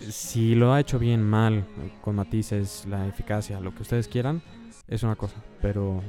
Si 0.00 0.54
lo 0.54 0.72
ha 0.72 0.80
hecho 0.80 0.98
bien, 0.98 1.22
mal, 1.22 1.66
con 2.00 2.16
matices, 2.16 2.86
la 2.86 3.06
eficacia, 3.06 3.60
lo 3.60 3.74
que 3.74 3.82
ustedes 3.82 4.08
quieran, 4.08 4.42
es 4.88 5.02
una 5.02 5.16
cosa. 5.16 5.36
Pero 5.60 6.02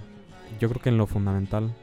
yo 0.59 0.69
creo 0.69 0.82
que 0.82 0.89
en 0.89 0.97
lo 0.97 1.05
fundamental 1.05 1.73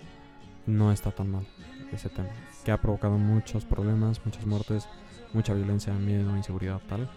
no 0.66 0.92
está 0.92 1.10
tan 1.10 1.30
mal 1.30 1.46
ese 1.92 2.08
tema. 2.08 2.30
Que 2.64 2.72
ha 2.72 2.80
provocado 2.80 3.18
muchos 3.18 3.64
problemas, 3.64 4.24
muchas 4.24 4.46
muertes, 4.46 4.88
mucha 5.32 5.54
violencia, 5.54 5.92
miedo, 5.92 6.36
inseguridad, 6.36 6.80
tal. 6.88 7.10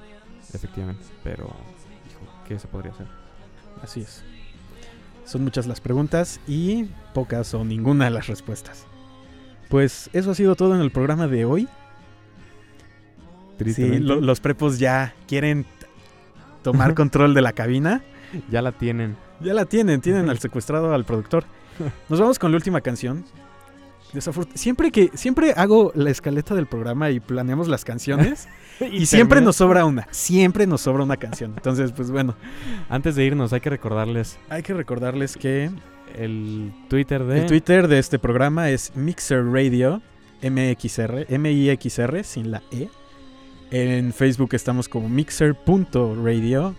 efectivamente. 0.53 1.05
Pero, 1.23 1.49
¿qué 2.47 2.59
se 2.59 2.67
podría 2.67 2.91
hacer? 2.91 3.07
Así 3.81 4.01
es. 4.01 4.23
Son 5.25 5.43
muchas 5.43 5.65
las 5.67 5.81
preguntas 5.81 6.39
y 6.47 6.85
pocas 7.13 7.53
o 7.53 7.63
ninguna 7.65 8.09
las 8.09 8.27
respuestas. 8.27 8.85
Pues 9.69 10.09
eso 10.13 10.31
ha 10.31 10.35
sido 10.35 10.55
todo 10.55 10.75
en 10.75 10.81
el 10.81 10.91
programa 10.91 11.27
de 11.27 11.45
hoy. 11.45 11.67
Sí, 13.73 13.99
lo- 13.99 14.19
los 14.21 14.39
prepos 14.39 14.79
ya 14.79 15.15
quieren 15.27 15.65
tomar 16.61 16.93
control 16.95 17.33
de 17.33 17.41
la 17.41 17.53
cabina. 17.53 18.01
ya 18.51 18.61
la 18.61 18.71
tienen. 18.71 19.15
Ya 19.41 19.53
la 19.53 19.65
tienen, 19.65 20.01
tienen 20.01 20.29
al 20.29 20.39
secuestrado 20.39 20.93
al 20.93 21.05
productor. 21.05 21.45
Nos 22.09 22.19
vamos 22.19 22.37
con 22.39 22.51
la 22.51 22.57
última 22.57 22.81
canción. 22.81 23.25
Siempre 24.53 24.91
que 24.91 25.11
siempre 25.13 25.53
hago 25.55 25.91
la 25.95 26.09
escaleta 26.09 26.55
del 26.55 26.67
programa 26.67 27.09
y 27.11 27.19
planeamos 27.19 27.67
las 27.67 27.85
canciones 27.85 28.47
y, 28.79 29.05
siempre 29.05 29.37
termina- 29.37 29.45
nos 29.45 29.55
sobra 29.57 29.85
una, 29.85 30.07
siempre 30.11 30.67
nos 30.67 30.81
sobra 30.81 31.03
una 31.03 31.17
canción. 31.17 31.53
Entonces, 31.55 31.91
pues 31.91 32.11
bueno, 32.11 32.35
Antes 32.89 33.15
de 33.15 33.25
irnos, 33.25 33.53
hay 33.53 33.61
que 33.61 33.69
recordarles 33.69 34.37
hay 34.49 34.63
que 34.63 34.73
recordarles 34.73 35.35
que 35.37 35.69
el 36.15 36.73
Twitter 36.89 37.23
de... 37.23 37.39
el 37.39 37.45
Twitter 37.45 37.87
de 37.87 37.99
este 37.99 38.19
programa 38.19 38.69
es 38.69 38.95
Mixer 38.95 39.45
Radio 39.45 40.01
MXR, 40.41 41.25
M-I-X-R 41.29 42.23
sin 42.23 42.51
la 42.51 42.61
E. 42.71 42.89
En 43.71 44.13
Facebook 44.13 44.49
estamos 44.53 44.87
como 44.87 45.09
mixer.radio 45.09 46.75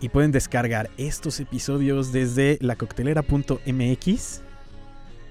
y 0.00 0.08
pueden 0.08 0.32
descargar 0.32 0.90
estos 0.96 1.40
episodios 1.40 2.12
desde 2.12 2.58
lacoctelera.mx. 2.60 4.42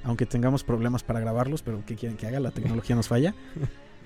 Aunque 0.04 0.26
tengamos 0.26 0.64
problemas 0.64 1.04
para 1.04 1.20
grabarlos, 1.20 1.62
pero 1.62 1.84
¿qué 1.86 1.96
quieren 1.96 2.18
que 2.18 2.28
haga? 2.28 2.40
La 2.40 2.52
tecnología 2.52 2.96
nos 2.96 3.08
falla. 3.08 3.34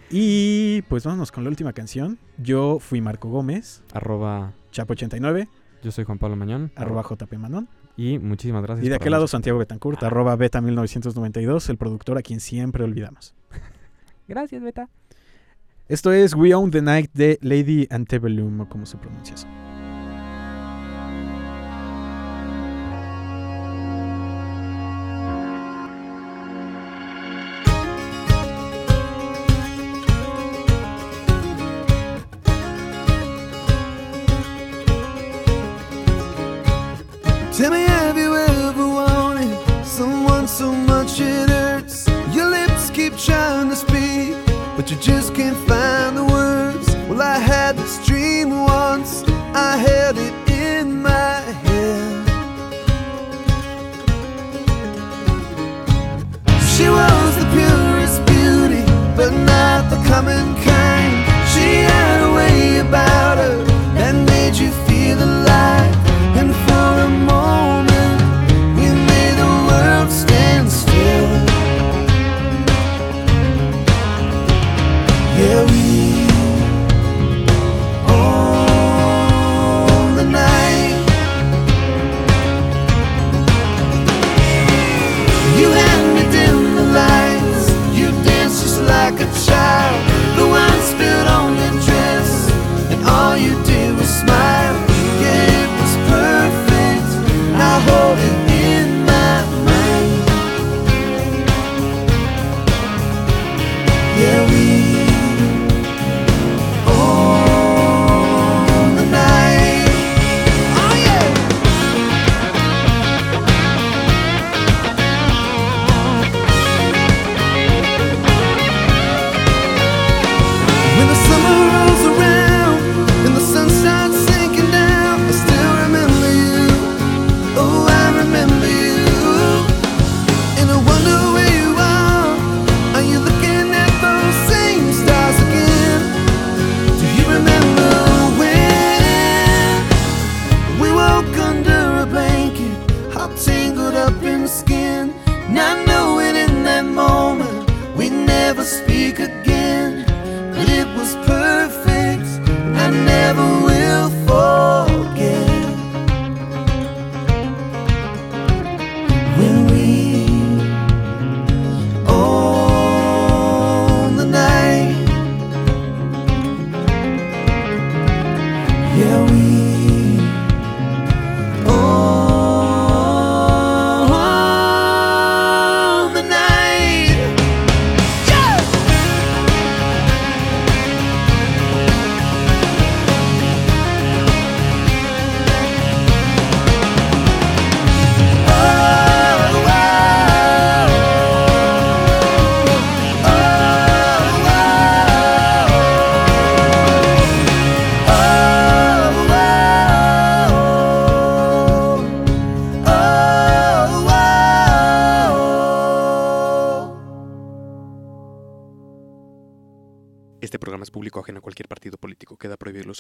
Y 0.10 0.82
pues 0.84 1.04
vámonos 1.06 1.32
con 1.32 1.44
la 1.44 1.50
última 1.50 1.74
canción. 1.74 2.20
Yo 2.38 2.80
fui 2.80 3.02
Marco 3.02 3.30
Gómez, 3.30 3.84
Arroba... 3.94 4.54
Chapo89, 4.74 5.48
Yo 5.84 5.92
soy 5.92 6.04
Juan 6.04 6.18
Pablo 6.20 6.36
Mañón. 6.36 6.72
arroba 6.76 7.02
JP 7.04 7.34
Manon. 7.38 7.68
Y 7.98 8.20
muchísimas 8.20 8.62
gracias. 8.62 8.86
Y 8.86 8.90
de 8.90 8.96
aquel 8.96 9.12
lado 9.12 9.26
Santiago 9.28 9.58
Betancourt, 9.58 10.04
Ah. 10.04 10.08
arroba 10.08 10.36
beta1992, 10.38 11.70
el 11.70 11.78
productor 11.78 12.18
a 12.18 12.22
quien 12.22 12.40
siempre 12.42 12.84
olvidamos. 12.84 13.34
Gracias, 14.28 14.62
Beta. 14.62 14.90
Esto 15.88 16.12
es 16.12 16.34
We 16.34 16.54
Own 16.56 16.72
the 16.72 16.82
Night 16.82 17.12
de 17.14 17.38
Lady 17.42 17.88
Antebellum, 17.90 18.60
o 18.62 18.68
como 18.68 18.86
se 18.86 18.98
pronuncia 18.98 19.36
eso. 19.36 19.48
Tell 37.58 37.72
me, 37.72 37.84
have 37.84 38.18
you 38.18 38.36
ever 38.36 38.86
wanted 38.86 39.86
someone 39.86 40.46
so 40.46 40.74
much 40.74 41.22
it 41.22 41.48
hurts? 41.48 42.06
Your 42.34 42.50
lips 42.50 42.90
keep 42.90 43.16
trying 43.16 43.70
to 43.70 43.78
speak, 43.78 44.36
but 44.76 44.92
you 44.92 44.98
just 44.98 45.34
can't 45.34 45.56
find 45.66 46.18
the 46.18 46.26
words. 46.26 46.94
Well, 47.08 47.22
I 47.22 47.38
had 47.38 47.78
this 47.78 48.06
dream 48.06 48.50
once, 48.50 49.24
I 49.54 49.78
had 49.78 50.18
it 50.18 50.34
in 50.52 51.02
my 51.02 51.40
head. 51.64 52.28
She 56.74 56.90
was 56.90 57.38
the 57.38 57.48
purest 57.56 58.20
beauty, 58.26 58.84
but 59.16 59.32
not 59.32 59.90
the 59.90 60.04
common 60.10 60.56
kind. 60.56 61.16
She 61.54 61.68
had 61.88 62.20
a 62.22 62.34
way 62.36 62.80
about 62.80 63.25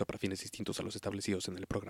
para 0.04 0.20
fines 0.20 0.42
distintos 0.42 0.80
a 0.80 0.84
los 0.84 0.96
establecidos 0.96 1.48
en 1.48 1.58
el 1.58 1.68
programa. 1.68 1.85